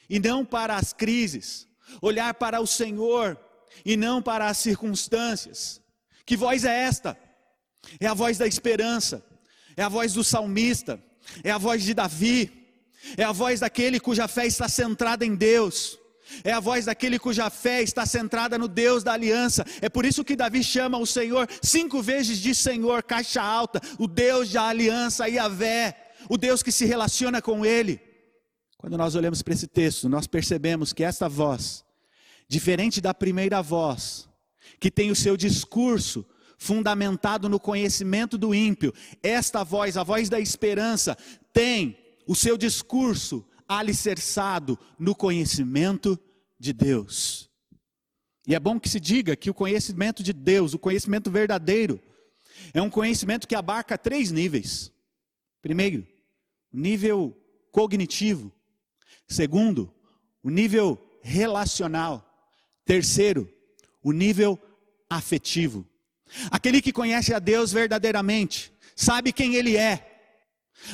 e 0.09 0.21
não 0.21 0.45
para 0.45 0.77
as 0.77 0.93
crises, 0.93 1.67
olhar 2.01 2.35
para 2.35 2.61
o 2.61 2.67
Senhor 2.67 3.39
e 3.85 3.97
não 3.97 4.23
para 4.23 4.49
as 4.49 4.59
circunstâncias. 4.59 5.81
Que 6.25 6.37
voz 6.37 6.65
é 6.65 6.83
esta? 6.83 7.17
É 8.01 8.07
a 8.07 8.15
voz 8.15 8.39
da 8.39 8.47
esperança, 8.47 9.25
é 9.77 9.83
a 9.83 9.89
voz 9.89 10.13
do 10.13 10.25
salmista, 10.25 11.03
é 11.45 11.51
a 11.51 11.59
voz 11.59 11.83
de 11.83 11.95
Davi, 11.95 12.51
é 13.17 13.23
a 13.23 13.33
voz 13.33 13.61
daquele 13.61 14.01
cuja 14.01 14.27
fé 14.27 14.47
está 14.47 14.69
centrada 14.69 15.25
em 15.25 15.35
Deus. 15.35 15.99
É 16.43 16.51
a 16.51 16.59
voz 16.59 16.87
daquele 16.87 17.21
cuja 17.21 17.49
fé 17.49 17.83
está 17.83 18.05
centrada 18.05 18.59
no 18.59 18.67
Deus 18.67 19.05
da 19.05 19.13
aliança. 19.13 19.65
É 19.81 19.89
por 19.89 20.05
isso 20.05 20.25
que 20.25 20.35
Davi 20.35 20.65
chama 20.65 20.99
o 20.99 21.07
Senhor 21.07 21.49
cinco 21.63 22.03
vezes 22.03 22.39
de 22.39 22.53
Senhor, 22.53 23.05
caixa 23.05 23.41
alta, 23.41 23.81
o 23.97 24.09
Deus 24.09 24.51
da 24.51 24.65
aliança, 24.65 25.29
Yahvé 25.29 26.07
o 26.29 26.37
Deus 26.37 26.63
que 26.63 26.73
se 26.73 26.85
relaciona 26.85 27.41
com 27.41 27.65
Ele. 27.65 28.01
Quando 28.77 28.97
nós 28.97 29.15
olhamos 29.15 29.43
para 29.43 29.55
esse 29.55 29.67
texto, 29.67 30.09
nós 30.09 30.27
percebemos 30.27 30.93
que 30.93 31.03
esta 31.03 31.29
voz, 31.29 31.85
diferente 32.49 33.01
da 33.01 33.13
primeira 33.13 33.63
voz, 33.63 34.29
que 34.79 34.91
tem 34.91 35.11
o 35.11 35.17
seu 35.17 35.37
discurso 35.37 36.25
fundamentado 36.59 37.49
no 37.49 37.61
conhecimento 37.61 38.39
do 38.39 38.55
ímpio, 38.55 38.93
esta 39.23 39.63
voz, 39.63 39.97
a 39.97 40.03
voz 40.03 40.29
da 40.29 40.41
esperança, 40.41 41.17
tem 41.53 41.99
o 42.27 42.35
seu 42.35 42.57
discurso 42.57 43.47
alicerçado 43.69 44.79
no 44.99 45.15
conhecimento 45.15 46.19
de 46.59 46.73
Deus. 46.73 47.51
E 48.47 48.55
é 48.55 48.61
bom 48.61 48.79
que 48.79 48.89
se 48.89 49.01
diga 49.01 49.35
que 49.35 49.51
o 49.51 49.55
conhecimento 49.55 50.23
de 50.23 50.33
Deus, 50.33 50.73
o 50.73 50.79
conhecimento 50.79 51.31
verdadeiro, 51.31 52.01
é 52.73 52.81
um 52.81 52.89
conhecimento 52.89 53.47
que 53.47 53.55
abarca 53.55 53.99
três 53.99 54.31
níveis. 54.31 54.93
Primeiro, 55.61 56.07
nível 56.73 57.37
cognitivo. 57.73 58.53
Segundo, 59.27 59.93
o 60.43 60.49
nível 60.49 60.99
relacional. 61.23 62.23
Terceiro, 62.87 63.47
o 64.03 64.13
nível 64.13 64.59
afetivo. 65.11 65.87
Aquele 66.51 66.81
que 66.81 66.93
conhece 66.93 67.35
a 67.35 67.39
Deus 67.39 67.71
verdadeiramente, 67.71 68.73
sabe 68.95 69.33
quem 69.33 69.57
Ele 69.57 69.77
é, 69.77 70.17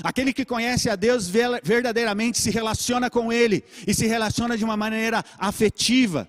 Aquele 0.03 0.33
que 0.33 0.45
conhece 0.45 0.89
a 0.89 0.97
Deus 0.97 1.29
verdadeiramente 1.29 2.39
se 2.39 2.51
relaciona 2.51 3.11
com 3.11 3.33
Ele 3.33 3.65
e 3.87 3.93
se 3.93 4.07
relaciona 4.07 4.57
de 4.57 4.65
uma 4.65 4.77
maneira 4.77 5.25
afetiva, 5.37 6.29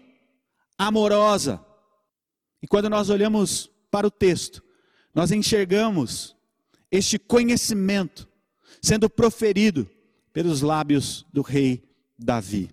amorosa. 0.78 1.64
E 2.62 2.68
quando 2.68 2.90
nós 2.90 3.10
olhamos 3.10 3.70
para 3.92 4.08
o 4.08 4.12
texto, 4.12 4.64
nós 5.14 5.32
enxergamos 5.32 6.36
este 6.92 7.18
conhecimento 7.18 8.28
sendo 8.82 9.10
proferido 9.10 9.90
pelos 10.34 10.62
lábios 10.62 11.26
do 11.32 11.42
rei 11.42 11.84
Davi. 12.18 12.70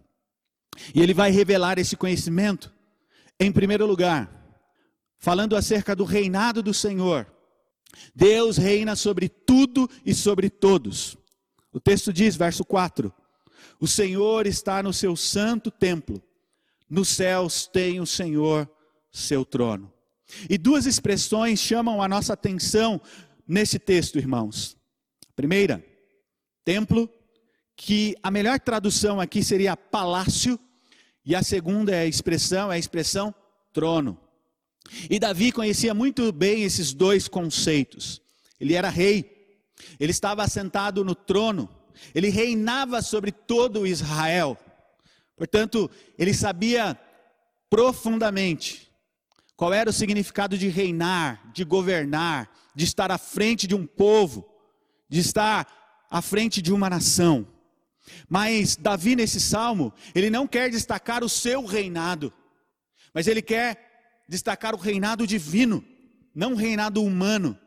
E 0.94 1.02
ele 1.02 1.14
vai 1.14 1.30
revelar 1.30 1.78
esse 1.78 1.96
conhecimento, 1.96 2.72
em 3.40 3.50
primeiro 3.50 3.86
lugar, 3.86 4.30
falando 5.18 5.56
acerca 5.56 5.96
do 5.96 6.04
reinado 6.04 6.62
do 6.62 6.74
Senhor. 6.74 7.26
Deus 8.14 8.58
reina 8.58 8.94
sobre 8.94 9.28
tudo 9.28 9.88
e 10.04 10.14
sobre 10.14 10.50
todos. 10.50 11.16
O 11.72 11.80
texto 11.80 12.12
diz, 12.12 12.36
verso 12.36 12.64
4: 12.64 13.12
O 13.80 13.88
Senhor 13.88 14.46
está 14.46 14.82
no 14.82 14.92
seu 14.92 15.16
santo 15.16 15.70
templo, 15.70 16.22
nos 16.88 17.08
céus 17.08 17.66
tem 17.66 17.98
o 17.98 18.06
Senhor 18.06 18.70
seu 19.10 19.44
trono. 19.44 19.92
E 20.48 20.56
duas 20.56 20.86
expressões 20.86 21.58
chamam 21.58 22.00
a 22.02 22.06
nossa 22.06 22.34
atenção 22.34 23.00
nesse 23.48 23.78
texto, 23.78 24.18
irmãos. 24.18 24.76
Primeira, 25.34 25.84
templo, 26.64 27.10
que 27.74 28.14
a 28.22 28.30
melhor 28.30 28.60
tradução 28.60 29.18
aqui 29.18 29.42
seria 29.42 29.76
palácio, 29.76 30.60
e 31.24 31.34
a 31.34 31.42
segunda 31.42 31.92
é 31.92 32.00
a 32.00 32.06
expressão, 32.06 32.72
é 32.72 32.76
a 32.76 32.78
expressão 32.78 33.34
trono. 33.72 34.18
E 35.08 35.18
Davi 35.18 35.52
conhecia 35.52 35.94
muito 35.94 36.32
bem 36.32 36.62
esses 36.62 36.92
dois 36.92 37.28
conceitos. 37.28 38.20
Ele 38.58 38.74
era 38.74 38.88
rei, 38.88 39.56
ele 39.98 40.10
estava 40.10 40.42
assentado 40.42 41.04
no 41.04 41.14
trono, 41.14 41.68
ele 42.14 42.28
reinava 42.28 43.02
sobre 43.02 43.30
todo 43.30 43.86
Israel. 43.86 44.58
Portanto, 45.36 45.90
ele 46.18 46.34
sabia 46.34 46.98
profundamente 47.68 48.90
qual 49.56 49.72
era 49.72 49.90
o 49.90 49.92
significado 49.92 50.56
de 50.56 50.68
reinar, 50.68 51.50
de 51.52 51.64
governar, 51.64 52.50
de 52.74 52.84
estar 52.84 53.10
à 53.10 53.18
frente 53.18 53.66
de 53.66 53.74
um 53.74 53.86
povo, 53.86 54.48
de 55.08 55.20
estar 55.20 55.66
à 56.10 56.20
frente 56.20 56.60
de 56.60 56.72
uma 56.72 56.90
nação. 56.90 57.46
Mas 58.28 58.76
Davi, 58.76 59.14
nesse 59.14 59.40
salmo, 59.40 59.92
ele 60.14 60.30
não 60.30 60.46
quer 60.46 60.70
destacar 60.70 61.22
o 61.22 61.28
seu 61.28 61.64
reinado, 61.64 62.32
mas 63.14 63.26
ele 63.26 63.42
quer 63.42 64.24
destacar 64.28 64.74
o 64.74 64.78
reinado 64.78 65.26
divino, 65.26 65.84
não 66.34 66.52
o 66.52 66.56
reinado 66.56 67.02
humano. 67.02 67.58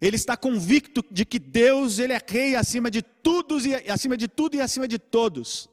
Ele 0.00 0.16
está 0.16 0.36
convicto 0.36 1.04
de 1.10 1.24
que 1.24 1.38
Deus 1.38 1.98
ele 1.98 2.12
é 2.12 2.20
rei 2.26 2.54
acima 2.54 2.90
de 2.90 3.02
tudo 3.02 3.58
e 3.66 3.90
acima 3.90 4.16
de 4.16 4.28
tudo 4.28 4.56
e 4.56 4.60
acima 4.60 4.86
de 4.86 4.98
todos. 4.98 5.68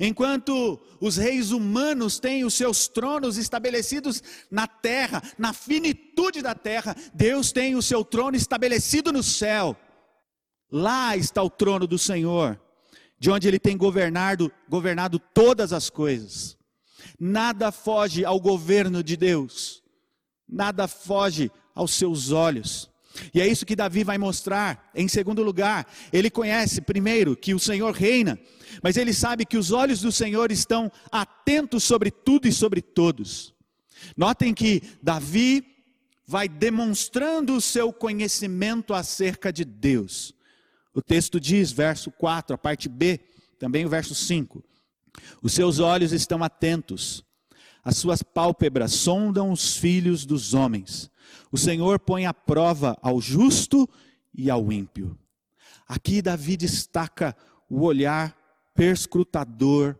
Enquanto 0.00 0.80
os 1.00 1.16
reis 1.16 1.50
humanos 1.50 2.18
têm 2.18 2.44
os 2.44 2.54
seus 2.54 2.88
tronos 2.88 3.36
estabelecidos 3.36 4.22
na 4.50 4.66
terra, 4.66 5.22
na 5.36 5.52
finitude 5.52 6.40
da 6.40 6.54
terra, 6.54 6.96
Deus 7.12 7.52
tem 7.52 7.74
o 7.74 7.82
seu 7.82 8.04
trono 8.04 8.36
estabelecido 8.36 9.12
no 9.12 9.22
céu. 9.22 9.76
Lá 10.70 11.16
está 11.16 11.42
o 11.42 11.50
trono 11.50 11.86
do 11.86 11.98
Senhor, 11.98 12.58
de 13.22 13.30
onde 13.30 13.46
ele 13.46 13.60
tem 13.60 13.76
governado, 13.76 14.50
governado 14.68 15.16
todas 15.16 15.72
as 15.72 15.88
coisas. 15.88 16.58
Nada 17.20 17.70
foge 17.70 18.24
ao 18.24 18.40
governo 18.40 19.00
de 19.00 19.16
Deus, 19.16 19.80
nada 20.48 20.88
foge 20.88 21.48
aos 21.72 21.92
seus 21.92 22.32
olhos. 22.32 22.90
E 23.32 23.40
é 23.40 23.46
isso 23.46 23.64
que 23.64 23.76
Davi 23.76 24.02
vai 24.02 24.18
mostrar. 24.18 24.90
Em 24.92 25.06
segundo 25.06 25.40
lugar, 25.40 25.86
ele 26.12 26.30
conhece, 26.30 26.80
primeiro, 26.80 27.36
que 27.36 27.54
o 27.54 27.60
Senhor 27.60 27.94
reina, 27.94 28.36
mas 28.82 28.96
ele 28.96 29.14
sabe 29.14 29.46
que 29.46 29.56
os 29.56 29.70
olhos 29.70 30.00
do 30.00 30.10
Senhor 30.10 30.50
estão 30.50 30.90
atentos 31.12 31.84
sobre 31.84 32.10
tudo 32.10 32.48
e 32.48 32.52
sobre 32.52 32.82
todos. 32.82 33.54
Notem 34.16 34.52
que 34.52 34.82
Davi 35.00 35.64
vai 36.26 36.48
demonstrando 36.48 37.54
o 37.54 37.60
seu 37.60 37.92
conhecimento 37.92 38.92
acerca 38.92 39.52
de 39.52 39.64
Deus. 39.64 40.34
O 40.94 41.00
texto 41.00 41.40
diz, 41.40 41.72
verso 41.72 42.10
4, 42.10 42.54
a 42.54 42.58
parte 42.58 42.88
B, 42.88 43.20
também 43.58 43.86
o 43.86 43.88
verso 43.88 44.14
5: 44.14 44.62
os 45.42 45.52
seus 45.52 45.78
olhos 45.78 46.12
estão 46.12 46.42
atentos, 46.42 47.24
as 47.84 47.96
suas 47.96 48.22
pálpebras 48.22 48.92
sondam 48.92 49.50
os 49.50 49.76
filhos 49.76 50.24
dos 50.24 50.54
homens. 50.54 51.10
O 51.50 51.58
Senhor 51.58 51.98
põe 51.98 52.26
à 52.26 52.34
prova 52.34 52.96
ao 53.02 53.20
justo 53.20 53.88
e 54.34 54.50
ao 54.50 54.72
ímpio. 54.72 55.18
Aqui 55.86 56.22
Davi 56.22 56.56
destaca 56.56 57.36
o 57.68 57.82
olhar 57.82 58.36
perscrutador 58.74 59.98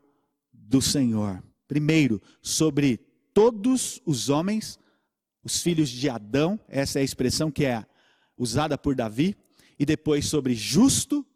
do 0.53 0.81
Senhor. 0.81 1.43
Primeiro, 1.67 2.21
sobre 2.41 2.99
todos 3.35 4.01
os 4.07 4.29
homens, 4.29 4.79
os 5.43 5.61
filhos 5.61 5.89
de 5.89 6.09
Adão, 6.09 6.59
essa 6.69 6.99
é 6.99 7.03
a 7.03 7.05
expressão 7.05 7.51
que 7.51 7.65
é 7.65 7.85
usada 8.37 8.79
por 8.79 8.95
Davi, 8.95 9.37
e 9.83 9.85
depois 9.85 10.27
sobre 10.27 10.55
justo 10.55 11.27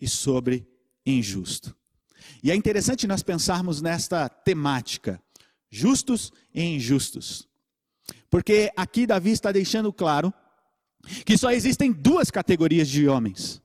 e 0.00 0.08
sobre 0.08 0.66
injusto. 1.04 1.76
E 2.42 2.50
é 2.50 2.54
interessante 2.54 3.06
nós 3.06 3.22
pensarmos 3.22 3.82
nesta 3.82 4.26
temática, 4.26 5.22
justos 5.68 6.32
e 6.54 6.62
injustos. 6.62 7.46
Porque 8.30 8.72
aqui 8.74 9.06
Davi 9.06 9.32
está 9.32 9.52
deixando 9.52 9.92
claro 9.92 10.32
que 11.26 11.36
só 11.36 11.50
existem 11.50 11.92
duas 11.92 12.30
categorias 12.30 12.88
de 12.88 13.06
homens: 13.06 13.60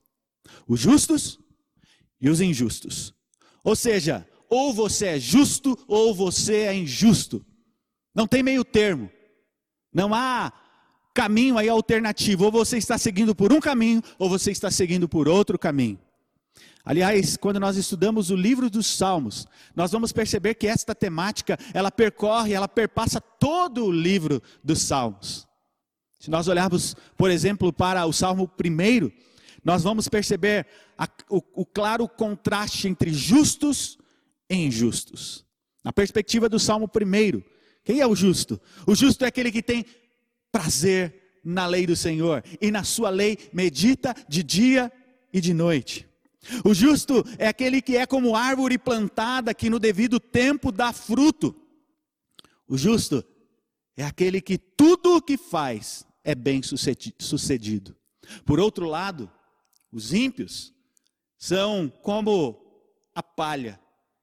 os 0.68 0.80
justos 0.80 1.40
e 2.20 2.28
os 2.28 2.42
injustos. 2.42 3.14
Ou 3.64 3.74
seja, 3.74 4.28
ou 4.50 4.70
você 4.70 5.06
é 5.06 5.18
justo 5.18 5.82
ou 5.88 6.14
você 6.14 6.56
é 6.56 6.74
injusto. 6.74 7.42
Não 8.14 8.26
tem 8.26 8.42
meio 8.42 8.66
termo. 8.66 9.10
Não 9.90 10.12
há 10.12 10.52
caminho 11.16 11.56
aí 11.56 11.68
alternativo. 11.70 12.44
Ou 12.44 12.52
você 12.52 12.76
está 12.76 12.98
seguindo 12.98 13.34
por 13.34 13.50
um 13.50 13.58
caminho 13.58 14.02
ou 14.18 14.28
você 14.28 14.50
está 14.50 14.70
seguindo 14.70 15.08
por 15.08 15.26
outro 15.26 15.58
caminho. 15.58 15.98
Aliás, 16.84 17.36
quando 17.36 17.58
nós 17.58 17.76
estudamos 17.76 18.30
o 18.30 18.36
livro 18.36 18.70
dos 18.70 18.86
Salmos, 18.86 19.48
nós 19.74 19.90
vamos 19.90 20.12
perceber 20.12 20.54
que 20.54 20.68
esta 20.68 20.94
temática, 20.94 21.58
ela 21.74 21.90
percorre, 21.90 22.52
ela 22.52 22.68
perpassa 22.68 23.20
todo 23.20 23.86
o 23.86 23.90
livro 23.90 24.40
dos 24.62 24.82
Salmos. 24.82 25.48
Se 26.20 26.30
nós 26.30 26.46
olharmos, 26.46 26.94
por 27.16 27.30
exemplo, 27.30 27.72
para 27.72 28.06
o 28.06 28.12
Salmo 28.12 28.48
1, 28.62 29.10
nós 29.64 29.82
vamos 29.82 30.06
perceber 30.06 30.66
a, 30.96 31.08
o, 31.28 31.42
o 31.54 31.66
claro 31.66 32.08
contraste 32.08 32.86
entre 32.86 33.12
justos 33.12 33.98
e 34.48 34.54
injustos. 34.54 35.44
Na 35.82 35.92
perspectiva 35.92 36.48
do 36.48 36.60
Salmo 36.60 36.88
1, 36.88 37.42
quem 37.84 38.00
é 38.00 38.06
o 38.06 38.14
justo? 38.14 38.60
O 38.86 38.94
justo 38.94 39.24
é 39.24 39.28
aquele 39.28 39.50
que 39.50 39.62
tem 39.62 39.84
prazer 40.50 41.40
na 41.44 41.66
lei 41.66 41.86
do 41.86 41.94
Senhor 41.94 42.42
e 42.60 42.70
na 42.70 42.82
sua 42.82 43.10
lei 43.10 43.38
medita 43.52 44.14
de 44.28 44.42
dia 44.42 44.92
e 45.32 45.40
de 45.40 45.54
noite. 45.54 46.08
O 46.64 46.72
justo 46.72 47.24
é 47.38 47.48
aquele 47.48 47.82
que 47.82 47.96
é 47.96 48.06
como 48.06 48.36
árvore 48.36 48.78
plantada 48.78 49.54
que 49.54 49.70
no 49.70 49.78
devido 49.78 50.18
tempo 50.20 50.70
dá 50.70 50.92
fruto. 50.92 51.54
O 52.68 52.76
justo 52.76 53.24
é 53.96 54.04
aquele 54.04 54.40
que 54.40 54.58
tudo 54.58 55.16
o 55.16 55.22
que 55.22 55.36
faz 55.36 56.06
é 56.22 56.34
bem 56.34 56.60
sucedido. 56.62 57.96
Por 58.44 58.58
outro 58.58 58.86
lado, 58.86 59.30
os 59.92 60.12
ímpios 60.12 60.74
são 61.38 61.88
como 62.02 62.60
a 63.14 63.22
palha 63.22 63.80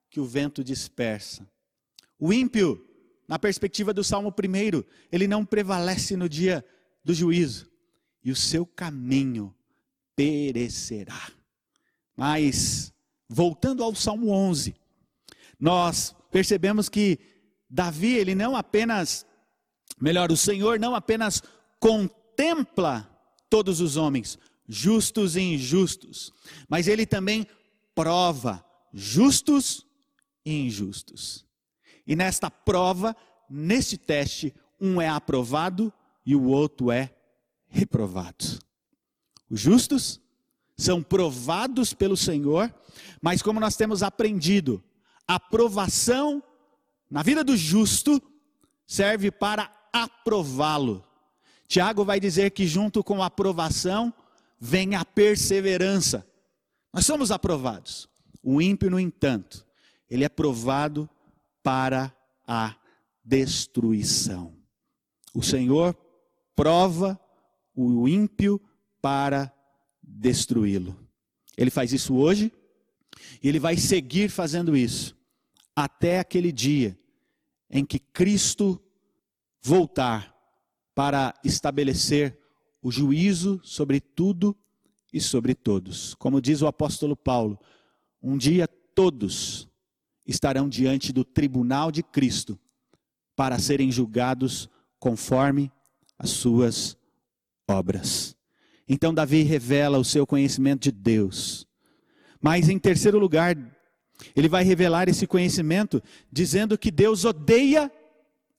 que 0.09 0.19
o 0.19 0.25
vento 0.25 0.63
dispersa. 0.63 1.49
O 2.19 2.31
ímpio, 2.31 2.85
na 3.33 3.39
perspectiva 3.39 3.91
do 3.91 4.03
Salmo 4.03 4.29
1, 4.29 4.83
ele 5.11 5.27
não 5.27 5.43
prevalece 5.43 6.15
no 6.15 6.29
dia 6.29 6.63
do 7.03 7.15
juízo, 7.15 7.67
e 8.23 8.29
o 8.29 8.35
seu 8.35 8.63
caminho 8.63 9.51
perecerá. 10.15 11.31
Mas, 12.15 12.93
voltando 13.27 13.83
ao 13.83 13.95
Salmo 13.95 14.29
11, 14.29 14.75
nós 15.59 16.15
percebemos 16.29 16.89
que 16.89 17.17
Davi, 17.67 18.13
ele 18.13 18.35
não 18.35 18.55
apenas, 18.55 19.25
melhor, 19.99 20.31
o 20.31 20.37
Senhor 20.37 20.79
não 20.79 20.93
apenas 20.93 21.41
contempla 21.79 23.09
todos 23.49 23.81
os 23.81 23.97
homens, 23.97 24.37
justos 24.67 25.35
e 25.35 25.41
injustos, 25.41 26.31
mas 26.69 26.87
ele 26.87 27.07
também 27.07 27.47
prova 27.95 28.63
justos 28.93 29.87
e 30.45 30.53
injustos. 30.67 31.51
E 32.05 32.15
nesta 32.15 32.49
prova, 32.51 33.15
neste 33.49 33.97
teste, 33.97 34.53
um 34.79 35.01
é 35.01 35.07
aprovado 35.07 35.91
e 36.25 36.35
o 36.35 36.43
outro 36.45 36.91
é 36.91 37.13
reprovado. 37.67 38.59
Os 39.49 39.59
justos 39.59 40.21
são 40.77 41.01
provados 41.01 41.93
pelo 41.93 42.17
Senhor, 42.17 42.73
mas 43.21 43.41
como 43.41 43.59
nós 43.59 43.75
temos 43.75 44.03
aprendido, 44.03 44.83
a 45.27 45.39
provação 45.39 46.43
na 47.09 47.21
vida 47.21 47.43
do 47.43 47.55
justo 47.55 48.21
serve 48.87 49.31
para 49.31 49.71
aprová-lo. 49.91 51.03
Tiago 51.67 52.03
vai 52.03 52.19
dizer 52.19 52.51
que 52.51 52.67
junto 52.67 53.03
com 53.03 53.21
a 53.21 53.27
aprovação 53.27 54.13
vem 54.59 54.95
a 54.95 55.05
perseverança. 55.05 56.25
Nós 56.91 57.05
somos 57.05 57.31
aprovados. 57.31 58.09
O 58.43 58.61
ímpio, 58.61 58.89
no 58.89 58.99
entanto, 58.99 59.65
ele 60.09 60.23
é 60.23 60.29
provado 60.29 61.09
para 61.63 62.15
a 62.45 62.75
destruição. 63.23 64.55
O 65.33 65.41
Senhor 65.41 65.97
prova 66.55 67.19
o 67.73 68.07
ímpio 68.07 68.61
para 69.01 69.51
destruí-lo. 70.01 70.99
Ele 71.57 71.71
faz 71.71 71.93
isso 71.93 72.15
hoje 72.15 72.51
e 73.41 73.47
ele 73.47 73.59
vai 73.59 73.77
seguir 73.77 74.29
fazendo 74.29 74.75
isso 74.75 75.15
até 75.75 76.19
aquele 76.19 76.51
dia 76.51 76.97
em 77.69 77.83
que 77.83 77.97
Cristo 77.97 78.79
voltar 79.61 80.35
para 80.93 81.33
estabelecer 81.43 82.37
o 82.81 82.91
juízo 82.91 83.59
sobre 83.63 83.99
tudo 83.99 84.55
e 85.11 85.19
sobre 85.19 85.55
todos. 85.55 86.13
Como 86.15 86.41
diz 86.41 86.61
o 86.61 86.67
apóstolo 86.67 87.15
Paulo, 87.15 87.57
um 88.21 88.37
dia 88.37 88.67
todos 88.67 89.67
estarão 90.25 90.69
diante 90.69 91.11
do 91.11 91.23
tribunal 91.23 91.91
de 91.91 92.01
Cristo 92.01 92.59
para 93.35 93.59
serem 93.59 93.91
julgados 93.91 94.69
conforme 94.99 95.71
as 96.17 96.29
suas 96.29 96.97
obras. 97.67 98.35
Então, 98.87 99.13
Davi 99.13 99.43
revela 99.43 99.97
o 99.97 100.03
seu 100.03 100.25
conhecimento 100.25 100.83
de 100.83 100.91
Deus. 100.91 101.67
Mas, 102.41 102.69
em 102.69 102.77
terceiro 102.77 103.17
lugar, 103.17 103.57
ele 104.35 104.47
vai 104.47 104.63
revelar 104.63 105.09
esse 105.09 105.25
conhecimento 105.25 106.01
dizendo 106.31 106.77
que 106.77 106.91
Deus 106.91 107.25
odeia 107.25 107.91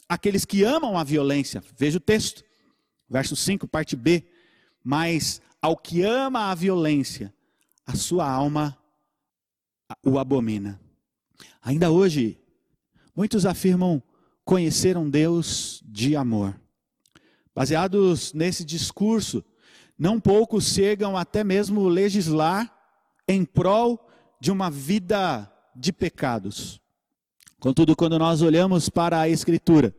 aqueles 0.08 0.44
que 0.44 0.64
amam 0.64 0.98
a 0.98 1.04
violência. 1.04 1.62
Veja 1.76 1.98
o 1.98 2.00
texto, 2.00 2.42
verso 3.08 3.36
5, 3.36 3.68
parte 3.68 3.96
B. 3.96 4.24
Mas 4.82 5.40
ao 5.60 5.76
que 5.76 6.02
ama 6.02 6.50
a 6.50 6.54
violência, 6.54 7.32
a 7.86 7.94
sua 7.94 8.28
alma 8.28 8.76
o 10.04 10.18
abomina. 10.18 10.80
Ainda 11.64 11.90
hoje, 11.90 12.38
muitos 13.16 13.46
afirmam 13.46 14.02
conhecer 14.44 14.98
um 14.98 15.08
Deus 15.08 15.82
de 15.86 16.14
amor. 16.14 16.54
Baseados 17.54 18.34
nesse 18.34 18.62
discurso, 18.62 19.42
não 19.98 20.20
poucos 20.20 20.66
chegam 20.66 21.16
até 21.16 21.42
mesmo 21.42 21.88
legislar 21.88 22.70
em 23.26 23.46
prol 23.46 24.06
de 24.38 24.52
uma 24.52 24.70
vida 24.70 25.50
de 25.74 25.90
pecados. 25.90 26.78
Contudo, 27.58 27.96
quando 27.96 28.18
nós 28.18 28.42
olhamos 28.42 28.90
para 28.90 29.20
a 29.20 29.28
Escritura, 29.30 29.96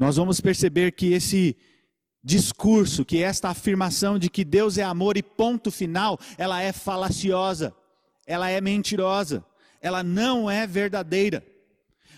nós 0.00 0.16
vamos 0.16 0.40
perceber 0.40 0.90
que 0.90 1.12
esse 1.12 1.56
discurso, 2.24 3.04
que 3.04 3.22
esta 3.22 3.50
afirmação 3.50 4.18
de 4.18 4.28
que 4.28 4.44
Deus 4.44 4.76
é 4.76 4.82
amor 4.82 5.16
e 5.16 5.22
ponto 5.22 5.70
final, 5.70 6.18
ela 6.36 6.60
é 6.60 6.72
falaciosa, 6.72 7.72
ela 8.26 8.50
é 8.50 8.60
mentirosa, 8.60 9.44
ela 9.80 10.02
não 10.02 10.50
é 10.50 10.66
verdadeira. 10.66 11.44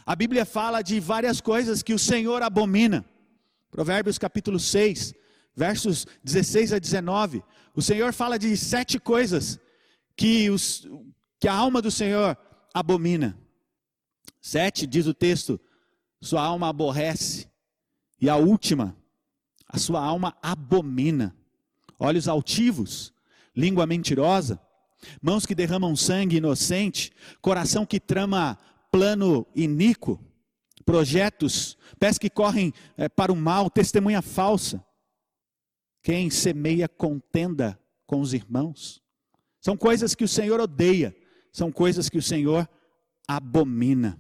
A 0.05 0.17
Bíblia 0.17 0.45
fala 0.45 0.83
de 0.83 0.99
várias 0.99 1.41
coisas 1.41 1.83
que 1.83 1.95
o 1.95 1.99
Senhor 1.99 2.43
abomina. 2.43 3.05
Provérbios 3.71 4.19
capítulo 4.19 4.59
6, 4.59 5.15
versos 5.55 6.07
16 6.25 6.73
a 6.73 6.79
19. 6.79 7.43
O 7.75 7.83
Senhor 7.83 8.13
fala 8.13 8.39
de 8.39 8.57
sete 8.57 8.99
coisas 8.99 9.59
que, 10.17 10.51
os, 10.51 10.87
que 11.39 11.47
a 11.47 11.55
alma 11.55 11.81
do 11.81 11.91
Senhor 11.91 12.37
abomina. 12.75 13.39
Sete, 14.41 14.87
diz 14.87 15.07
o 15.07 15.15
texto, 15.15 15.61
sua 16.21 16.43
alma 16.43 16.69
aborrece. 16.69 17.49
E 18.21 18.29
a 18.29 18.37
última, 18.37 18.97
a 19.69 19.79
sua 19.79 20.03
alma 20.03 20.37
abomina. 20.43 21.37
Olhos 21.99 22.27
altivos, 22.27 23.13
língua 23.55 23.87
mentirosa, 23.87 24.61
mãos 25.21 25.47
que 25.47 25.55
derramam 25.55 25.95
sangue 25.97 26.37
inocente, 26.37 27.13
coração 27.41 27.87
que 27.87 28.01
trama 28.01 28.59
plano 28.91 29.47
iníquo, 29.55 30.19
projetos, 30.85 31.77
pés 31.99 32.19
que 32.19 32.29
correm 32.29 32.73
é, 32.97 33.09
para 33.09 33.33
o 33.33 33.37
mal, 33.37 33.71
testemunha 33.71 34.23
falsa. 34.23 34.85
Quem 36.03 36.31
semeia 36.31 36.89
contenda 36.89 37.79
com 38.07 38.21
os 38.21 38.33
irmãos. 38.33 39.03
São 39.61 39.77
coisas 39.77 40.15
que 40.15 40.25
o 40.25 40.29
Senhor 40.29 40.59
odeia, 40.59 41.15
são 41.53 41.71
coisas 41.71 42.09
que 42.09 42.19
o 42.19 42.23
Senhor 42.23 42.69
abomina. 43.29 44.19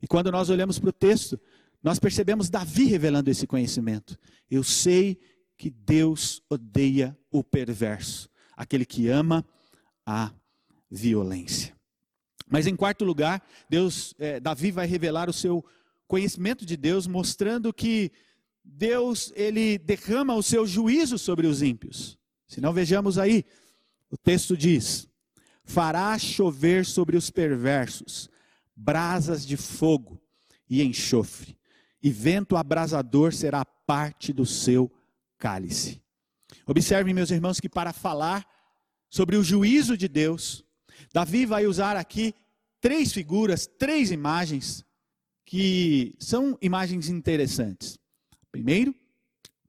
E 0.00 0.06
quando 0.06 0.32
nós 0.32 0.50
olhamos 0.50 0.78
para 0.78 0.88
o 0.88 0.92
texto, 0.92 1.38
nós 1.82 1.98
percebemos 1.98 2.48
Davi 2.48 2.84
revelando 2.84 3.30
esse 3.30 3.46
conhecimento. 3.46 4.18
Eu 4.50 4.64
sei 4.64 5.20
que 5.56 5.70
Deus 5.70 6.42
odeia 6.48 7.16
o 7.30 7.44
perverso, 7.44 8.28
aquele 8.56 8.84
que 8.84 9.08
ama 9.08 9.44
a 10.06 10.32
violência. 10.90 11.74
Mas 12.48 12.66
em 12.66 12.76
quarto 12.76 13.04
lugar, 13.04 13.42
Deus, 13.68 14.14
é, 14.18 14.38
Davi 14.38 14.70
vai 14.70 14.86
revelar 14.86 15.28
o 15.28 15.32
seu 15.32 15.64
conhecimento 16.06 16.64
de 16.64 16.76
Deus, 16.76 17.06
mostrando 17.06 17.72
que 17.72 18.12
Deus 18.62 19.32
ele 19.34 19.78
derrama 19.78 20.34
o 20.34 20.42
seu 20.42 20.66
juízo 20.66 21.18
sobre 21.18 21.46
os 21.46 21.62
ímpios. 21.62 22.18
Se 22.46 22.60
não 22.60 22.72
vejamos 22.72 23.18
aí, 23.18 23.44
o 24.10 24.16
texto 24.16 24.56
diz: 24.56 25.08
fará 25.64 26.16
chover 26.18 26.84
sobre 26.84 27.16
os 27.16 27.30
perversos 27.30 28.28
brasas 28.76 29.46
de 29.46 29.56
fogo 29.56 30.20
e 30.68 30.82
enxofre, 30.82 31.58
e 32.02 32.10
vento 32.10 32.56
abrasador 32.56 33.32
será 33.32 33.64
parte 33.64 34.32
do 34.32 34.44
seu 34.44 34.90
cálice. 35.38 36.02
Observem, 36.66 37.14
meus 37.14 37.30
irmãos, 37.30 37.60
que 37.60 37.68
para 37.68 37.92
falar 37.92 38.46
sobre 39.14 39.36
o 39.36 39.44
juízo 39.44 39.96
de 39.96 40.08
Deus, 40.08 40.64
Davi 41.12 41.46
vai 41.46 41.66
usar 41.66 41.96
aqui 41.96 42.34
três 42.80 43.12
figuras, 43.12 43.64
três 43.64 44.10
imagens, 44.10 44.84
que 45.46 46.16
são 46.18 46.58
imagens 46.60 47.08
interessantes. 47.08 47.96
Primeiro, 48.50 48.92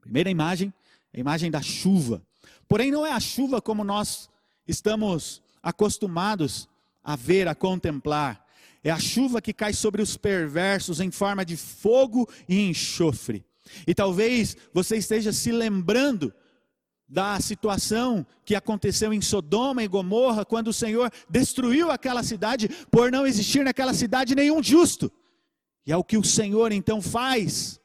primeira 0.01 0.31
imagem, 0.31 0.73
a 1.13 1.19
imagem 1.19 1.51
da 1.51 1.62
chuva. 1.62 2.23
Porém, 2.67 2.89
não 2.89 3.05
é 3.05 3.12
a 3.12 3.19
chuva 3.19 3.62
como 3.62 3.84
nós 3.84 4.27
estamos 4.67 5.43
acostumados 5.62 6.67
a 7.03 7.15
ver, 7.15 7.47
a 7.47 7.53
contemplar. 7.53 8.43
É 8.84 8.89
a 8.89 8.97
chuva 8.97 9.43
que 9.43 9.53
cai 9.53 9.73
sobre 9.73 10.01
os 10.01 10.17
perversos 10.17 10.99
em 10.99 11.12
forma 11.12 11.45
de 11.45 11.55
fogo 11.55 12.27
e 12.49 12.62
enxofre. 12.62 13.45
E 13.86 13.93
talvez 13.93 14.58
você 14.73 14.97
esteja 14.97 15.31
se 15.31 15.51
lembrando 15.51 16.34
da 17.08 17.39
situação 17.39 18.26
que 18.44 18.56
aconteceu 18.56 19.13
em 19.13 19.22
Sodoma 19.22 19.84
e 19.84 19.88
Gomorra, 19.88 20.44
quando 20.44 20.70
o 20.70 20.74
Senhor 20.74 21.12
destruiu 21.30 21.91
aquela 21.91 22.24
cidade, 22.24 22.68
por 22.89 23.12
não 23.12 23.28
existir 23.28 23.63
naquela 23.63 23.94
cidade 23.94 24.36
nenhum 24.36 24.62
justo. 24.62 25.12
E 25.86 25.91
é 25.91 25.98
o 25.98 26.04
que 26.04 26.18
o 26.18 26.24
Senhor 26.24 26.72
então 26.72 27.02
faz: 27.02 27.80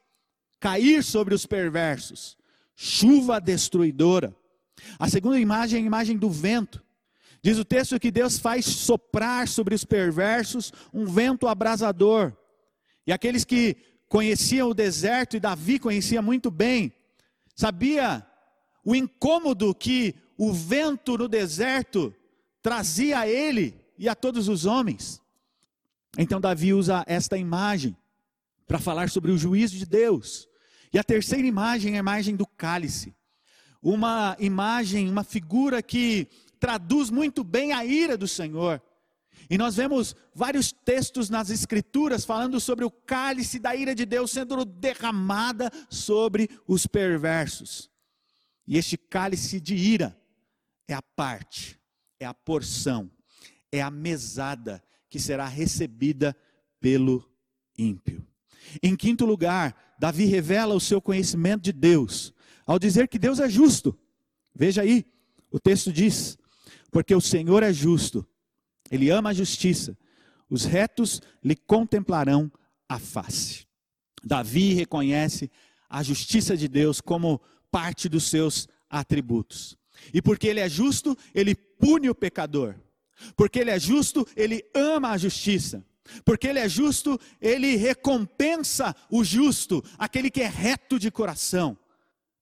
cair 0.58 1.04
sobre 1.04 1.34
os 1.34 1.44
perversos, 1.44 2.36
chuva 2.74 3.40
destruidora. 3.40 4.34
A 4.98 5.08
segunda 5.08 5.38
imagem 5.38 5.80
é 5.80 5.82
a 5.82 5.86
imagem 5.86 6.16
do 6.16 6.30
vento. 6.30 6.82
Diz 7.42 7.58
o 7.58 7.64
texto 7.64 7.98
que 8.00 8.10
Deus 8.10 8.38
faz 8.38 8.66
soprar 8.66 9.48
sobre 9.48 9.74
os 9.74 9.84
perversos 9.84 10.72
um 10.92 11.06
vento 11.06 11.46
abrasador. 11.48 12.34
E 13.06 13.12
aqueles 13.12 13.44
que 13.44 13.76
conheciam 14.08 14.68
o 14.68 14.74
deserto, 14.74 15.36
e 15.36 15.40
Davi 15.40 15.78
conhecia 15.78 16.20
muito 16.20 16.50
bem, 16.50 16.92
sabia 17.54 18.26
o 18.84 18.94
incômodo 18.94 19.74
que 19.74 20.14
o 20.36 20.52
vento 20.52 21.18
no 21.18 21.28
deserto 21.28 22.14
trazia 22.62 23.20
a 23.20 23.28
ele 23.28 23.74
e 23.98 24.08
a 24.08 24.14
todos 24.14 24.48
os 24.48 24.64
homens. 24.64 25.20
Então 26.16 26.40
Davi 26.40 26.72
usa 26.72 27.04
esta 27.06 27.36
imagem 27.36 27.96
para 28.66 28.78
falar 28.78 29.10
sobre 29.10 29.30
o 29.30 29.38
juízo 29.38 29.76
de 29.76 29.84
Deus. 29.84 30.48
E 30.92 30.98
a 30.98 31.04
terceira 31.04 31.46
imagem 31.46 31.94
é 31.94 31.96
a 31.96 32.00
imagem 32.00 32.34
do 32.36 32.46
cálice. 32.46 33.14
Uma 33.82 34.36
imagem, 34.38 35.08
uma 35.08 35.24
figura 35.24 35.82
que 35.82 36.26
traduz 36.58 37.10
muito 37.10 37.42
bem 37.42 37.72
a 37.72 37.84
ira 37.84 38.16
do 38.16 38.28
Senhor. 38.28 38.82
E 39.48 39.58
nós 39.58 39.76
vemos 39.76 40.14
vários 40.34 40.70
textos 40.70 41.28
nas 41.28 41.50
Escrituras 41.50 42.24
falando 42.24 42.60
sobre 42.60 42.84
o 42.84 42.90
cálice 42.90 43.58
da 43.58 43.74
ira 43.74 43.94
de 43.94 44.06
Deus 44.06 44.30
sendo 44.30 44.64
derramada 44.64 45.70
sobre 45.88 46.48
os 46.66 46.86
perversos. 46.86 47.89
E 48.66 48.76
este 48.76 48.96
cálice 48.96 49.60
de 49.60 49.74
ira 49.74 50.16
é 50.86 50.94
a 50.94 51.02
parte, 51.02 51.78
é 52.18 52.26
a 52.26 52.34
porção, 52.34 53.10
é 53.72 53.80
a 53.80 53.90
mesada 53.90 54.82
que 55.08 55.18
será 55.18 55.46
recebida 55.46 56.36
pelo 56.80 57.28
ímpio. 57.76 58.26
Em 58.82 58.94
quinto 58.96 59.24
lugar, 59.24 59.96
Davi 59.98 60.24
revela 60.24 60.74
o 60.74 60.80
seu 60.80 61.00
conhecimento 61.00 61.62
de 61.62 61.72
Deus, 61.72 62.32
ao 62.66 62.78
dizer 62.78 63.08
que 63.08 63.18
Deus 63.18 63.40
é 63.40 63.48
justo. 63.48 63.98
Veja 64.54 64.82
aí, 64.82 65.04
o 65.50 65.58
texto 65.58 65.92
diz: 65.92 66.38
Porque 66.90 67.14
o 67.14 67.20
Senhor 67.20 67.62
é 67.62 67.72
justo, 67.72 68.26
ele 68.90 69.10
ama 69.10 69.30
a 69.30 69.34
justiça, 69.34 69.96
os 70.48 70.64
retos 70.64 71.20
lhe 71.42 71.56
contemplarão 71.56 72.50
a 72.88 72.98
face. 72.98 73.66
Davi 74.22 74.74
reconhece 74.74 75.50
a 75.88 76.02
justiça 76.02 76.56
de 76.56 76.68
Deus 76.68 77.00
como 77.00 77.40
parte 77.70 78.08
dos 78.08 78.24
seus 78.24 78.68
atributos. 78.88 79.76
E 80.12 80.20
porque 80.20 80.48
ele 80.48 80.60
é 80.60 80.68
justo, 80.68 81.16
ele 81.34 81.54
pune 81.54 82.08
o 82.08 82.14
pecador. 82.14 82.74
Porque 83.36 83.58
Ele 83.58 83.70
é 83.70 83.78
justo, 83.78 84.26
Ele 84.36 84.64
ama 84.74 85.10
a 85.10 85.18
justiça. 85.18 85.84
Porque 86.24 86.46
Ele 86.48 86.58
é 86.58 86.68
justo, 86.68 87.18
Ele 87.40 87.76
recompensa 87.76 88.94
o 89.10 89.22
justo, 89.22 89.82
aquele 89.98 90.30
que 90.30 90.40
é 90.40 90.48
reto 90.48 90.98
de 90.98 91.10
coração, 91.10 91.78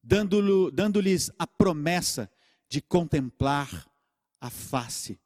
dando-lhes 0.03 1.31
a 1.39 1.47
promessa 1.47 2.31
de 2.69 2.81
contemplar 2.81 3.87
a 4.41 4.51
face, 4.51 5.19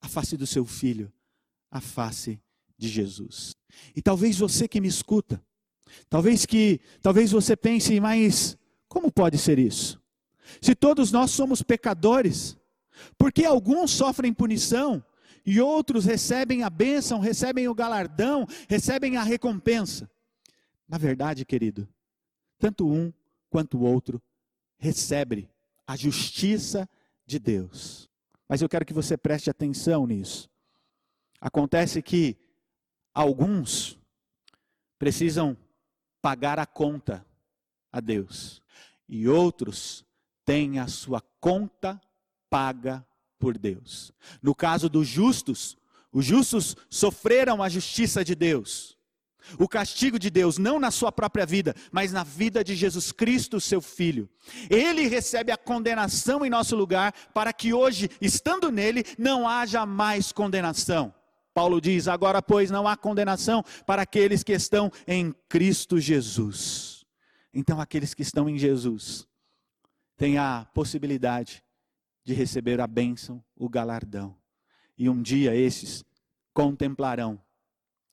a 0.00 0.08
face 0.08 0.36
do 0.36 0.46
seu 0.46 0.64
filho, 0.64 1.12
a 1.70 1.80
face 1.80 2.40
de 2.78 2.88
Jesus. 2.88 3.54
E 3.94 4.00
talvez 4.00 4.38
você 4.38 4.66
que 4.66 4.80
me 4.80 4.88
escuta, 4.88 5.42
talvez 6.08 6.46
que, 6.46 6.80
talvez 7.02 7.30
você 7.30 7.56
pense, 7.56 8.00
mas 8.00 8.56
como 8.88 9.10
pode 9.10 9.38
ser 9.38 9.58
isso? 9.58 10.00
Se 10.60 10.74
todos 10.74 11.10
nós 11.10 11.30
somos 11.30 11.62
pecadores, 11.62 12.56
por 13.18 13.32
que 13.32 13.44
alguns 13.44 13.90
sofrem 13.90 14.32
punição 14.32 15.04
e 15.44 15.60
outros 15.60 16.04
recebem 16.04 16.62
a 16.62 16.70
bênção, 16.70 17.18
recebem 17.18 17.68
o 17.68 17.74
galardão, 17.74 18.46
recebem 18.68 19.16
a 19.16 19.22
recompensa? 19.22 20.10
Na 20.88 20.98
verdade, 20.98 21.44
querido, 21.44 21.88
tanto 22.58 22.88
um 22.88 23.12
quanto 23.50 23.78
o 23.78 23.82
outro 23.82 24.22
recebe 24.78 25.48
a 25.86 25.96
justiça 25.96 26.88
de 27.26 27.38
Deus. 27.38 28.08
Mas 28.48 28.62
eu 28.62 28.68
quero 28.68 28.84
que 28.84 28.94
você 28.94 29.16
preste 29.16 29.50
atenção 29.50 30.06
nisso. 30.06 30.48
Acontece 31.40 32.00
que 32.00 32.36
alguns 33.12 33.98
precisam 34.98 35.56
pagar 36.22 36.58
a 36.58 36.66
conta 36.66 37.24
a 37.96 38.00
Deus 38.00 38.62
e 39.08 39.28
outros 39.28 40.04
têm 40.44 40.78
a 40.78 40.86
sua 40.86 41.22
conta 41.40 42.00
paga 42.50 43.04
por 43.38 43.56
Deus. 43.56 44.12
No 44.42 44.54
caso 44.54 44.88
dos 44.88 45.06
justos, 45.06 45.76
os 46.12 46.24
justos 46.24 46.76
sofreram 46.90 47.62
a 47.62 47.68
justiça 47.68 48.24
de 48.24 48.34
Deus, 48.34 48.96
o 49.58 49.68
castigo 49.68 50.18
de 50.18 50.28
Deus, 50.28 50.58
não 50.58 50.78
na 50.78 50.90
sua 50.90 51.12
própria 51.12 51.46
vida, 51.46 51.74
mas 51.92 52.12
na 52.12 52.24
vida 52.24 52.64
de 52.64 52.74
Jesus 52.74 53.12
Cristo, 53.12 53.60
seu 53.60 53.80
Filho. 53.80 54.28
Ele 54.68 55.06
recebe 55.06 55.52
a 55.52 55.56
condenação 55.56 56.44
em 56.44 56.50
nosso 56.50 56.74
lugar, 56.74 57.12
para 57.32 57.52
que 57.52 57.72
hoje, 57.72 58.10
estando 58.20 58.70
nele, 58.70 59.04
não 59.16 59.48
haja 59.48 59.86
mais 59.86 60.32
condenação. 60.32 61.14
Paulo 61.54 61.80
diz: 61.80 62.08
agora, 62.08 62.42
pois, 62.42 62.70
não 62.70 62.88
há 62.88 62.96
condenação 62.96 63.64
para 63.86 64.02
aqueles 64.02 64.42
que 64.42 64.52
estão 64.52 64.90
em 65.06 65.34
Cristo 65.48 65.98
Jesus. 66.00 66.95
Então, 67.58 67.80
aqueles 67.80 68.12
que 68.12 68.20
estão 68.20 68.50
em 68.50 68.58
Jesus 68.58 69.26
têm 70.14 70.36
a 70.36 70.66
possibilidade 70.74 71.64
de 72.22 72.34
receber 72.34 72.82
a 72.82 72.86
bênção, 72.86 73.42
o 73.56 73.66
galardão. 73.66 74.36
E 74.98 75.08
um 75.08 75.22
dia 75.22 75.56
esses 75.56 76.04
contemplarão 76.52 77.40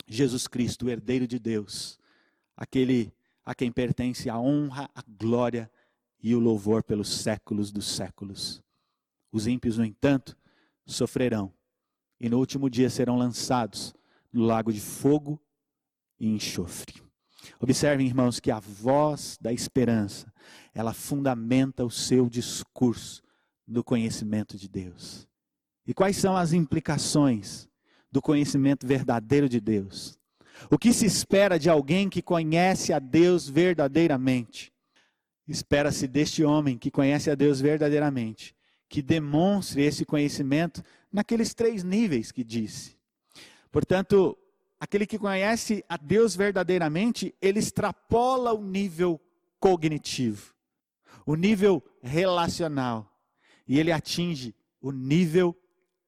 Jesus 0.08 0.48
Cristo, 0.48 0.86
o 0.86 0.90
herdeiro 0.90 1.28
de 1.28 1.40
Deus, 1.40 2.00
aquele 2.56 3.14
a 3.44 3.54
quem 3.54 3.70
pertence 3.70 4.30
a 4.30 4.40
honra, 4.40 4.90
a 4.96 5.04
glória 5.06 5.70
e 6.22 6.34
o 6.34 6.40
louvor 6.40 6.82
pelos 6.82 7.10
séculos 7.10 7.70
dos 7.70 7.86
séculos. 7.86 8.64
Os 9.30 9.46
ímpios, 9.46 9.78
no 9.78 9.84
entanto, 9.84 10.38
sofrerão 10.86 11.54
e 12.18 12.30
no 12.30 12.40
último 12.40 12.70
dia 12.70 12.90
serão 12.90 13.18
lançados 13.18 13.94
no 14.32 14.46
lago 14.46 14.72
de 14.72 14.80
fogo 14.80 15.38
e 16.18 16.30
enxofre. 16.30 17.03
Observem, 17.60 18.08
irmãos, 18.08 18.40
que 18.40 18.52
a 18.52 18.60
voz 18.60 19.38
da 19.40 19.52
esperança, 19.52 20.32
ela 20.74 20.94
fundamenta 20.94 21.86
o 21.86 21.92
seu 21.92 22.30
discurso 22.30 23.22
do 23.68 23.84
conhecimento 23.84 24.58
de 24.58 24.68
Deus. 24.68 25.28
E 25.86 25.94
quais 25.94 26.18
são 26.18 26.36
as 26.36 26.54
implicações 26.54 27.68
do 28.12 28.22
conhecimento 28.22 28.86
verdadeiro 28.86 29.50
de 29.50 29.60
Deus? 29.60 30.18
O 30.70 30.78
que 30.78 30.94
se 30.94 31.06
espera 31.06 31.58
de 31.58 31.70
alguém 31.70 32.10
que 32.10 32.22
conhece 32.22 32.94
a 32.94 33.00
Deus 33.00 33.50
verdadeiramente? 33.50 34.72
Espera-se 35.48 36.08
deste 36.08 36.44
homem 36.44 36.78
que 36.78 36.90
conhece 36.90 37.30
a 37.30 37.36
Deus 37.36 37.60
verdadeiramente, 37.60 38.56
que 38.88 39.02
demonstre 39.02 39.84
esse 39.84 40.06
conhecimento 40.06 40.82
naqueles 41.12 41.54
três 41.54 41.84
níveis 41.84 42.32
que 42.32 42.44
disse. 42.44 42.96
Portanto, 43.72 44.38
aquele 44.84 45.08
que 45.08 45.18
conhece 45.18 45.82
a 45.88 45.96
Deus 45.96 46.36
verdadeiramente, 46.36 47.34
ele 47.42 47.58
extrapola 47.58 48.52
o 48.52 48.62
nível 48.62 49.18
cognitivo, 49.58 50.54
o 51.26 51.36
nível 51.36 51.82
relacional, 52.02 53.10
e 53.66 53.80
ele 53.80 53.94
atinge 53.94 54.54
o 54.82 54.92
nível 54.92 55.58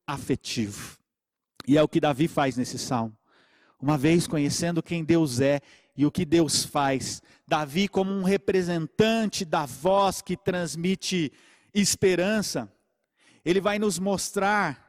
afetivo. 0.06 0.98
E 1.66 1.78
é 1.78 1.82
o 1.82 1.88
que 1.88 2.02
Davi 2.02 2.28
faz 2.28 2.58
nesse 2.58 2.78
salmo. 2.78 3.18
Uma 3.80 3.98
vez 3.98 4.28
conhecendo 4.28 4.84
quem 4.84 5.06
Deus 5.06 5.40
é 5.40 5.62
e 5.96 6.06
o 6.06 6.12
que 6.12 6.26
Deus 6.26 6.66
faz, 6.66 7.22
Davi, 7.48 7.88
como 7.88 8.12
um 8.12 8.24
representante 8.24 9.46
da 9.46 9.66
voz 9.66 10.22
que 10.22 10.36
transmite 10.36 11.32
esperança, 11.74 12.70
ele 13.46 13.62
vai 13.62 13.80
nos 13.80 14.00
mostrar 14.00 14.86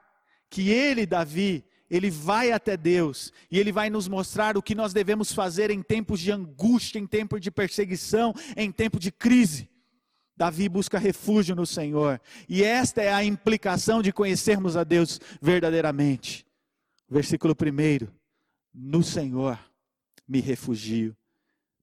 que 0.51 0.71
ele, 0.71 1.07
Davi, 1.07 1.65
ele 1.91 2.11
vai 2.11 2.53
até 2.53 2.77
Deus 2.77 3.33
e 3.51 3.59
ele 3.59 3.73
vai 3.73 3.89
nos 3.89 4.09
mostrar 4.09 4.57
o 4.57 4.63
que 4.63 4.75
nós 4.75 4.93
devemos 4.93 5.33
fazer 5.33 5.71
em 5.71 5.83
tempos 5.83 6.21
de 6.21 6.33
angústia, 6.33 6.99
em 6.99 7.07
tempos 7.07 7.41
de 7.41 7.51
perseguição, 7.51 8.35
em 8.57 8.71
tempo 8.73 8.99
de 8.99 9.13
crise. 9.13 9.69
Davi 10.37 10.69
busca 10.69 10.99
refúgio 10.99 11.57
no 11.57 11.65
Senhor. 11.65 12.21
E 12.49 12.63
esta 12.63 13.03
é 13.03 13.13
a 13.13 13.25
implicação 13.25 14.03
de 14.03 14.13
conhecermos 14.13 14.77
a 14.77 14.85
Deus 14.85 15.21
verdadeiramente. 15.41 16.47
Versículo 17.09 17.55
1: 17.55 18.07
No 18.75 19.03
Senhor 19.03 19.59
me 20.29 20.41
refugio. 20.41 21.17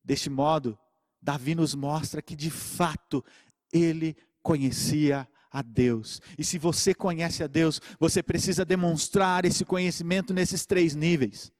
Deste 0.04 0.30
modo, 0.30 0.78
Davi 1.22 1.56
nos 1.56 1.74
mostra 1.74 2.22
que 2.22 2.36
de 2.36 2.52
fato 2.52 3.24
ele 3.72 4.16
conhecia 4.42 5.28
a 5.54 5.62
Deus. 5.62 6.20
E 6.38 6.44
se 6.44 6.58
você 6.58 6.96
conhece 6.96 7.44
a 7.44 7.48
Deus, 7.48 7.80
você 8.00 8.24
precisa 8.24 8.66
demonstrar 8.66 9.46
esse 9.46 9.64
conhecimento 9.64 10.34
nesses 10.34 10.66
três 10.66 10.96
níveis. 10.96 11.54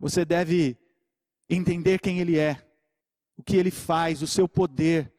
Você 0.00 0.24
deve 0.24 0.78
entender 1.48 2.00
quem 2.00 2.20
Ele 2.20 2.38
é, 2.38 2.66
o 3.36 3.42
que 3.42 3.56
Ele 3.56 3.70
faz, 3.70 4.22
o 4.22 4.26
seu 4.26 4.48
poder, 4.48 5.12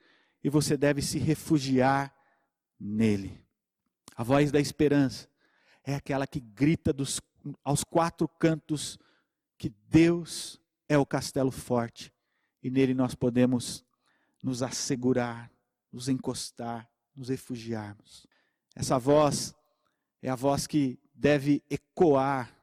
e 0.44 0.50
você 0.50 0.76
deve 0.76 1.02
se 1.04 1.20
refugiar 1.20 2.14
nele. 2.80 3.40
A 4.16 4.24
voz 4.24 4.52
da 4.52 4.60
esperança 4.60 5.30
é 5.84 5.94
aquela 5.94 6.26
que 6.26 6.40
grita 6.40 6.92
dos, 6.92 7.22
aos 7.64 7.84
quatro 7.84 8.28
cantos 8.28 8.98
que 9.58 9.70
Deus 9.70 10.60
é 10.90 10.98
o 10.98 11.06
castelo 11.06 11.52
forte 11.52 12.12
e 12.64 12.70
nele 12.70 12.94
nós 12.94 13.14
podemos 13.14 13.86
nos 14.42 14.64
assegurar, 14.64 15.52
nos 15.92 16.08
encostar, 16.08 16.90
nos 17.16 17.30
refugiarmos. 17.30 18.26
Essa 18.76 18.98
voz 18.98 19.54
é 20.22 20.30
a 20.30 20.36
voz 20.36 20.66
que 20.68 21.00
deve 21.14 21.64
ecoar 21.70 22.56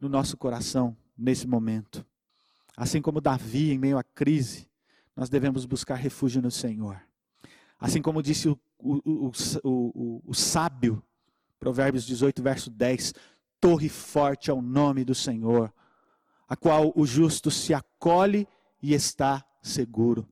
no 0.00 0.08
nosso 0.08 0.36
coração 0.36 0.96
nesse 1.16 1.46
momento. 1.46 2.06
Assim 2.76 3.00
como 3.00 3.20
Davi, 3.20 3.72
em 3.72 3.78
meio 3.78 3.98
à 3.98 4.04
crise, 4.04 4.68
nós 5.16 5.30
devemos 5.30 5.64
buscar 5.64 5.94
refúgio 5.94 6.42
no 6.42 6.50
Senhor. 6.50 7.00
Assim 7.80 8.02
como 8.02 8.22
disse 8.22 8.48
o, 8.48 8.58
o, 8.78 9.32
o, 9.64 10.22
o, 10.26 10.34
sábio, 10.34 11.02
Provérbios 11.58 12.04
18, 12.04 12.42
verso 12.42 12.70
10: 12.70 13.14
torre 13.60 13.88
forte 13.88 14.50
é 14.50 14.54
o 14.54 14.60
nome 14.60 15.04
do 15.04 15.14
Senhor, 15.14 15.72
a 16.46 16.54
qual 16.54 16.92
o 16.94 17.06
justo 17.06 17.50
se 17.50 17.72
acolhe 17.72 18.46
e 18.82 18.92
está 18.92 19.44
seguro. 19.62 20.28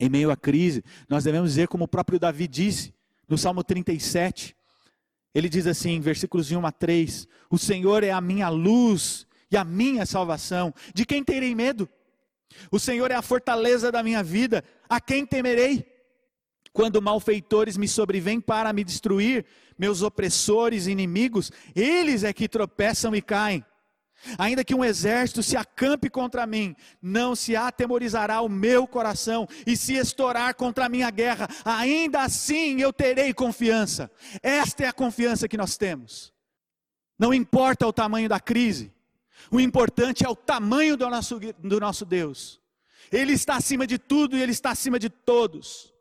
Em 0.00 0.08
meio 0.08 0.30
à 0.30 0.36
crise, 0.36 0.84
nós 1.08 1.24
devemos 1.24 1.50
dizer, 1.50 1.68
como 1.68 1.84
o 1.84 1.88
próprio 1.88 2.18
Davi 2.18 2.46
disse, 2.46 2.94
no 3.28 3.36
Salmo 3.36 3.64
37, 3.64 4.56
ele 5.34 5.48
diz 5.48 5.66
assim, 5.66 6.00
versículos 6.00 6.46
de 6.46 6.56
1 6.56 6.66
a 6.66 6.72
3: 6.72 7.28
O 7.50 7.58
Senhor 7.58 8.02
é 8.02 8.10
a 8.10 8.20
minha 8.20 8.48
luz 8.48 9.26
e 9.50 9.56
a 9.56 9.64
minha 9.64 10.06
salvação, 10.06 10.72
de 10.94 11.04
quem 11.04 11.22
terei 11.22 11.54
medo? 11.54 11.88
O 12.70 12.78
Senhor 12.78 13.10
é 13.10 13.14
a 13.14 13.22
fortaleza 13.22 13.92
da 13.92 14.02
minha 14.02 14.22
vida, 14.22 14.64
a 14.88 15.00
quem 15.00 15.26
temerei? 15.26 15.86
Quando 16.72 17.02
malfeitores 17.02 17.76
me 17.76 17.88
sobrevêm 17.88 18.40
para 18.40 18.72
me 18.72 18.84
destruir, 18.84 19.44
meus 19.78 20.02
opressores 20.02 20.86
e 20.86 20.90
inimigos, 20.90 21.50
eles 21.74 22.24
é 22.24 22.32
que 22.32 22.48
tropeçam 22.48 23.14
e 23.14 23.22
caem. 23.22 23.64
Ainda 24.36 24.64
que 24.64 24.74
um 24.74 24.84
exército 24.84 25.42
se 25.42 25.56
acampe 25.56 26.10
contra 26.10 26.46
mim, 26.46 26.74
não 27.00 27.36
se 27.36 27.54
atemorizará 27.54 28.40
o 28.40 28.48
meu 28.48 28.86
coração, 28.86 29.46
e 29.66 29.76
se 29.76 29.94
estourar 29.94 30.54
contra 30.54 30.86
a 30.86 30.88
minha 30.88 31.10
guerra, 31.10 31.48
ainda 31.64 32.22
assim 32.22 32.80
eu 32.80 32.92
terei 32.92 33.32
confiança. 33.32 34.10
Esta 34.42 34.84
é 34.84 34.88
a 34.88 34.92
confiança 34.92 35.48
que 35.48 35.56
nós 35.56 35.76
temos. 35.76 36.32
Não 37.18 37.32
importa 37.32 37.86
o 37.86 37.92
tamanho 37.92 38.28
da 38.28 38.40
crise, 38.40 38.92
o 39.50 39.60
importante 39.60 40.24
é 40.24 40.28
o 40.28 40.36
tamanho 40.36 40.96
do 40.96 41.08
nosso, 41.08 41.38
do 41.58 41.80
nosso 41.80 42.04
Deus. 42.04 42.60
Ele 43.10 43.32
está 43.32 43.56
acima 43.56 43.86
de 43.86 43.98
tudo 43.98 44.36
e 44.36 44.42
Ele 44.42 44.52
está 44.52 44.70
acima 44.70 44.98
de 44.98 45.08
todos. 45.08 45.94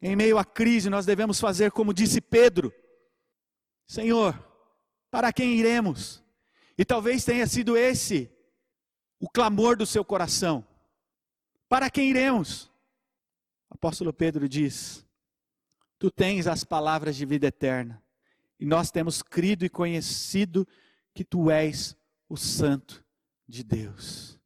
Em 0.00 0.14
meio 0.14 0.38
à 0.38 0.44
crise, 0.44 0.90
nós 0.90 1.06
devemos 1.06 1.40
fazer 1.40 1.70
como 1.72 1.94
disse 1.94 2.20
Pedro: 2.20 2.72
Senhor, 3.86 4.38
Para 5.10 5.32
quem 5.32 5.54
iremos? 5.54 6.22
E 6.78 6.84
talvez 6.84 7.24
tenha 7.24 7.44
sido 7.44 7.76
esse 7.76 8.30
o 9.18 9.28
clamor 9.28 9.76
do 9.76 9.84
seu 9.84 10.04
coração. 10.04 10.64
Para 11.68 11.90
quem 11.90 12.08
iremos? 12.08 12.70
O 13.68 13.74
apóstolo 13.74 14.12
Pedro 14.12 14.48
diz: 14.48 15.04
Tu 15.98 16.08
tens 16.08 16.46
as 16.46 16.62
palavras 16.62 17.16
de 17.16 17.26
vida 17.26 17.48
eterna, 17.48 18.00
e 18.60 18.64
nós 18.64 18.92
temos 18.92 19.22
crido 19.22 19.64
e 19.64 19.68
conhecido 19.68 20.66
que 21.12 21.24
tu 21.24 21.50
és 21.50 21.96
o 22.28 22.36
Santo 22.36 23.04
de 23.46 23.64
Deus. 23.64 24.38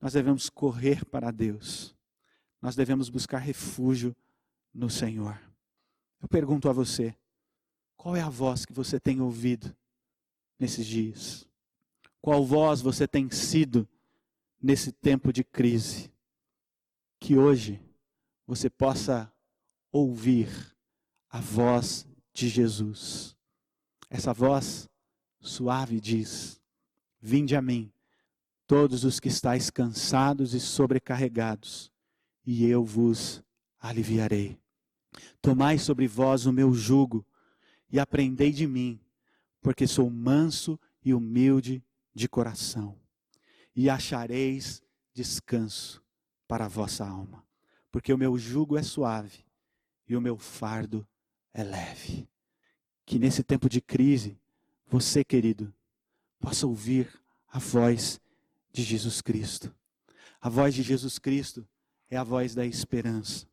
Nós 0.00 0.14
devemos 0.14 0.48
correr 0.48 1.04
para 1.04 1.30
Deus, 1.30 1.94
nós 2.62 2.74
devemos 2.74 3.10
buscar 3.10 3.38
refúgio 3.38 4.16
no 4.72 4.88
Senhor. 4.88 5.38
Eu 6.22 6.28
pergunto 6.28 6.70
a 6.70 6.72
você: 6.72 7.14
qual 7.98 8.16
é 8.16 8.22
a 8.22 8.30
voz 8.30 8.64
que 8.64 8.72
você 8.72 8.98
tem 8.98 9.20
ouvido 9.20 9.76
nesses 10.58 10.86
dias? 10.86 11.49
Qual 12.22 12.44
voz 12.44 12.82
você 12.82 13.08
tem 13.08 13.30
sido 13.30 13.88
nesse 14.62 14.92
tempo 14.92 15.32
de 15.32 15.42
crise? 15.42 16.12
Que 17.18 17.36
hoje 17.36 17.80
você 18.46 18.68
possa 18.68 19.32
ouvir 19.90 20.48
a 21.30 21.40
voz 21.40 22.06
de 22.32 22.48
Jesus. 22.48 23.36
Essa 24.10 24.34
voz 24.34 24.88
suave 25.40 25.98
diz: 25.98 26.60
Vinde 27.20 27.56
a 27.56 27.62
mim, 27.62 27.90
todos 28.66 29.04
os 29.04 29.18
que 29.18 29.28
estáis 29.28 29.70
cansados 29.70 30.52
e 30.52 30.60
sobrecarregados, 30.60 31.90
e 32.44 32.66
eu 32.66 32.84
vos 32.84 33.42
aliviarei. 33.78 34.58
Tomai 35.40 35.78
sobre 35.78 36.06
vós 36.06 36.44
o 36.44 36.52
meu 36.52 36.74
jugo 36.74 37.24
e 37.90 37.98
aprendei 37.98 38.52
de 38.52 38.66
mim, 38.66 39.00
porque 39.62 39.86
sou 39.86 40.10
manso 40.10 40.78
e 41.02 41.14
humilde 41.14 41.82
de 42.20 42.28
coração, 42.28 43.00
e 43.74 43.88
achareis 43.88 44.82
descanso 45.14 46.04
para 46.46 46.66
a 46.66 46.68
vossa 46.68 47.06
alma, 47.06 47.42
porque 47.90 48.12
o 48.12 48.18
meu 48.18 48.36
jugo 48.36 48.76
é 48.76 48.82
suave 48.82 49.42
e 50.06 50.14
o 50.14 50.20
meu 50.20 50.36
fardo 50.36 51.06
é 51.54 51.64
leve. 51.64 52.28
Que 53.06 53.18
nesse 53.18 53.42
tempo 53.42 53.70
de 53.70 53.80
crise, 53.80 54.38
você, 54.86 55.24
querido, 55.24 55.72
possa 56.38 56.66
ouvir 56.66 57.10
a 57.48 57.58
voz 57.58 58.20
de 58.70 58.82
Jesus 58.82 59.22
Cristo. 59.22 59.74
A 60.42 60.50
voz 60.50 60.74
de 60.74 60.82
Jesus 60.82 61.18
Cristo 61.18 61.66
é 62.10 62.18
a 62.18 62.24
voz 62.24 62.54
da 62.54 62.66
esperança. 62.66 63.46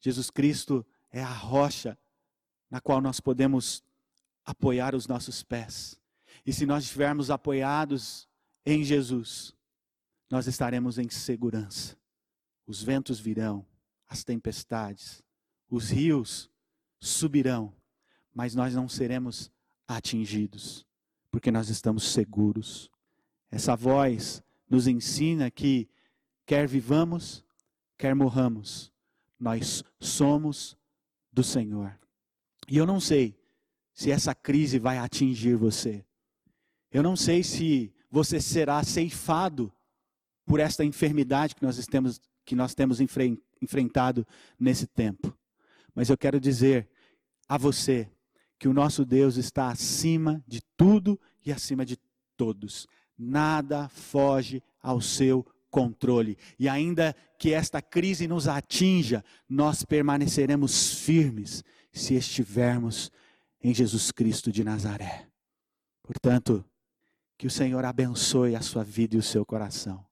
Jesus 0.00 0.30
Cristo 0.30 0.86
é 1.10 1.22
a 1.22 1.32
rocha 1.32 1.98
na 2.70 2.80
qual 2.80 3.00
nós 3.00 3.18
podemos 3.18 3.82
apoiar 4.44 4.94
os 4.94 5.08
nossos 5.08 5.42
pés. 5.42 5.98
E 6.44 6.52
se 6.52 6.66
nós 6.66 6.84
estivermos 6.84 7.30
apoiados 7.30 8.28
em 8.66 8.84
Jesus, 8.84 9.54
nós 10.30 10.46
estaremos 10.46 10.98
em 10.98 11.08
segurança. 11.08 11.96
Os 12.66 12.82
ventos 12.82 13.20
virão, 13.20 13.64
as 14.08 14.24
tempestades, 14.24 15.22
os 15.70 15.90
rios 15.90 16.50
subirão, 17.00 17.74
mas 18.32 18.54
nós 18.54 18.74
não 18.74 18.88
seremos 18.88 19.50
atingidos, 19.86 20.86
porque 21.30 21.50
nós 21.50 21.68
estamos 21.68 22.04
seguros. 22.04 22.90
Essa 23.50 23.76
voz 23.76 24.42
nos 24.68 24.86
ensina 24.86 25.50
que, 25.50 25.88
quer 26.46 26.66
vivamos, 26.66 27.44
quer 27.96 28.14
morramos, 28.14 28.92
nós 29.38 29.84
somos 30.00 30.76
do 31.32 31.42
Senhor. 31.42 31.98
E 32.68 32.76
eu 32.76 32.86
não 32.86 32.98
sei 32.98 33.38
se 33.92 34.10
essa 34.10 34.34
crise 34.34 34.78
vai 34.78 34.98
atingir 34.98 35.54
você. 35.54 36.04
Eu 36.94 37.02
não 37.02 37.16
sei 37.16 37.42
se 37.42 37.92
você 38.08 38.40
será 38.40 38.80
ceifado 38.84 39.72
por 40.46 40.60
esta 40.60 40.84
enfermidade 40.84 41.56
que 41.56 41.62
nós 41.64 41.84
temos, 41.86 42.20
que 42.44 42.54
nós 42.54 42.72
temos 42.72 43.00
enfrentado 43.60 44.24
nesse 44.56 44.86
tempo. 44.86 45.36
Mas 45.92 46.08
eu 46.08 46.16
quero 46.16 46.38
dizer 46.38 46.88
a 47.48 47.58
você 47.58 48.08
que 48.60 48.68
o 48.68 48.72
nosso 48.72 49.04
Deus 49.04 49.36
está 49.36 49.70
acima 49.70 50.40
de 50.46 50.60
tudo 50.76 51.20
e 51.44 51.50
acima 51.50 51.84
de 51.84 51.98
todos. 52.36 52.86
Nada 53.18 53.88
foge 53.88 54.62
ao 54.80 55.00
seu 55.00 55.44
controle. 55.72 56.38
E 56.56 56.68
ainda 56.68 57.12
que 57.40 57.52
esta 57.52 57.82
crise 57.82 58.28
nos 58.28 58.46
atinja, 58.46 59.24
nós 59.48 59.84
permaneceremos 59.84 60.94
firmes 61.00 61.64
se 61.92 62.14
estivermos 62.14 63.10
em 63.60 63.74
Jesus 63.74 64.12
Cristo 64.12 64.52
de 64.52 64.62
Nazaré. 64.62 65.26
Portanto, 66.00 66.64
que 67.36 67.46
o 67.46 67.50
Senhor 67.50 67.84
abençoe 67.84 68.54
a 68.54 68.60
sua 68.60 68.84
vida 68.84 69.16
e 69.16 69.18
o 69.18 69.22
seu 69.22 69.44
coração. 69.44 70.04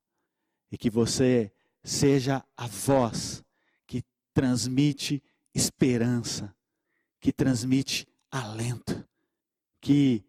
E 0.71 0.77
que 0.77 0.91
você 0.91 1.53
seja 1.85 2.45
a 2.57 2.67
voz 2.67 3.45
que 3.87 4.05
transmite 4.33 5.23
esperança, 5.55 6.55
que 7.21 7.33
transmite 7.33 8.07
alento, 8.31 9.07
que 9.81 10.25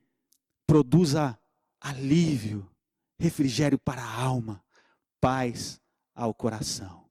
produza 0.66 1.38
alívio, 1.80 2.70
refrigério 3.18 3.80
para 3.80 4.04
a 4.04 4.22
alma, 4.22 4.64
paz 5.20 5.82
ao 6.14 6.34
coração. 6.34 7.10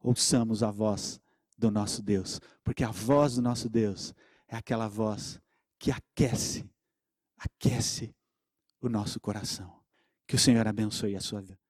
Ouçamos 0.00 0.62
a 0.62 0.70
voz 0.70 1.20
do 1.58 1.70
nosso 1.70 2.02
Deus, 2.02 2.40
porque 2.62 2.84
a 2.84 2.90
voz 2.90 3.36
do 3.36 3.42
nosso 3.42 3.68
Deus 3.68 4.14
é 4.46 4.56
aquela 4.56 4.88
voz 4.88 5.40
que 5.78 5.90
aquece, 5.90 6.68
aquece 7.38 8.14
o 8.80 8.88
nosso 8.88 9.20
coração. 9.20 9.80
Que 10.26 10.36
o 10.36 10.38
Senhor 10.38 10.66
abençoe 10.66 11.16
a 11.16 11.20
sua 11.20 11.40
vida. 11.40 11.65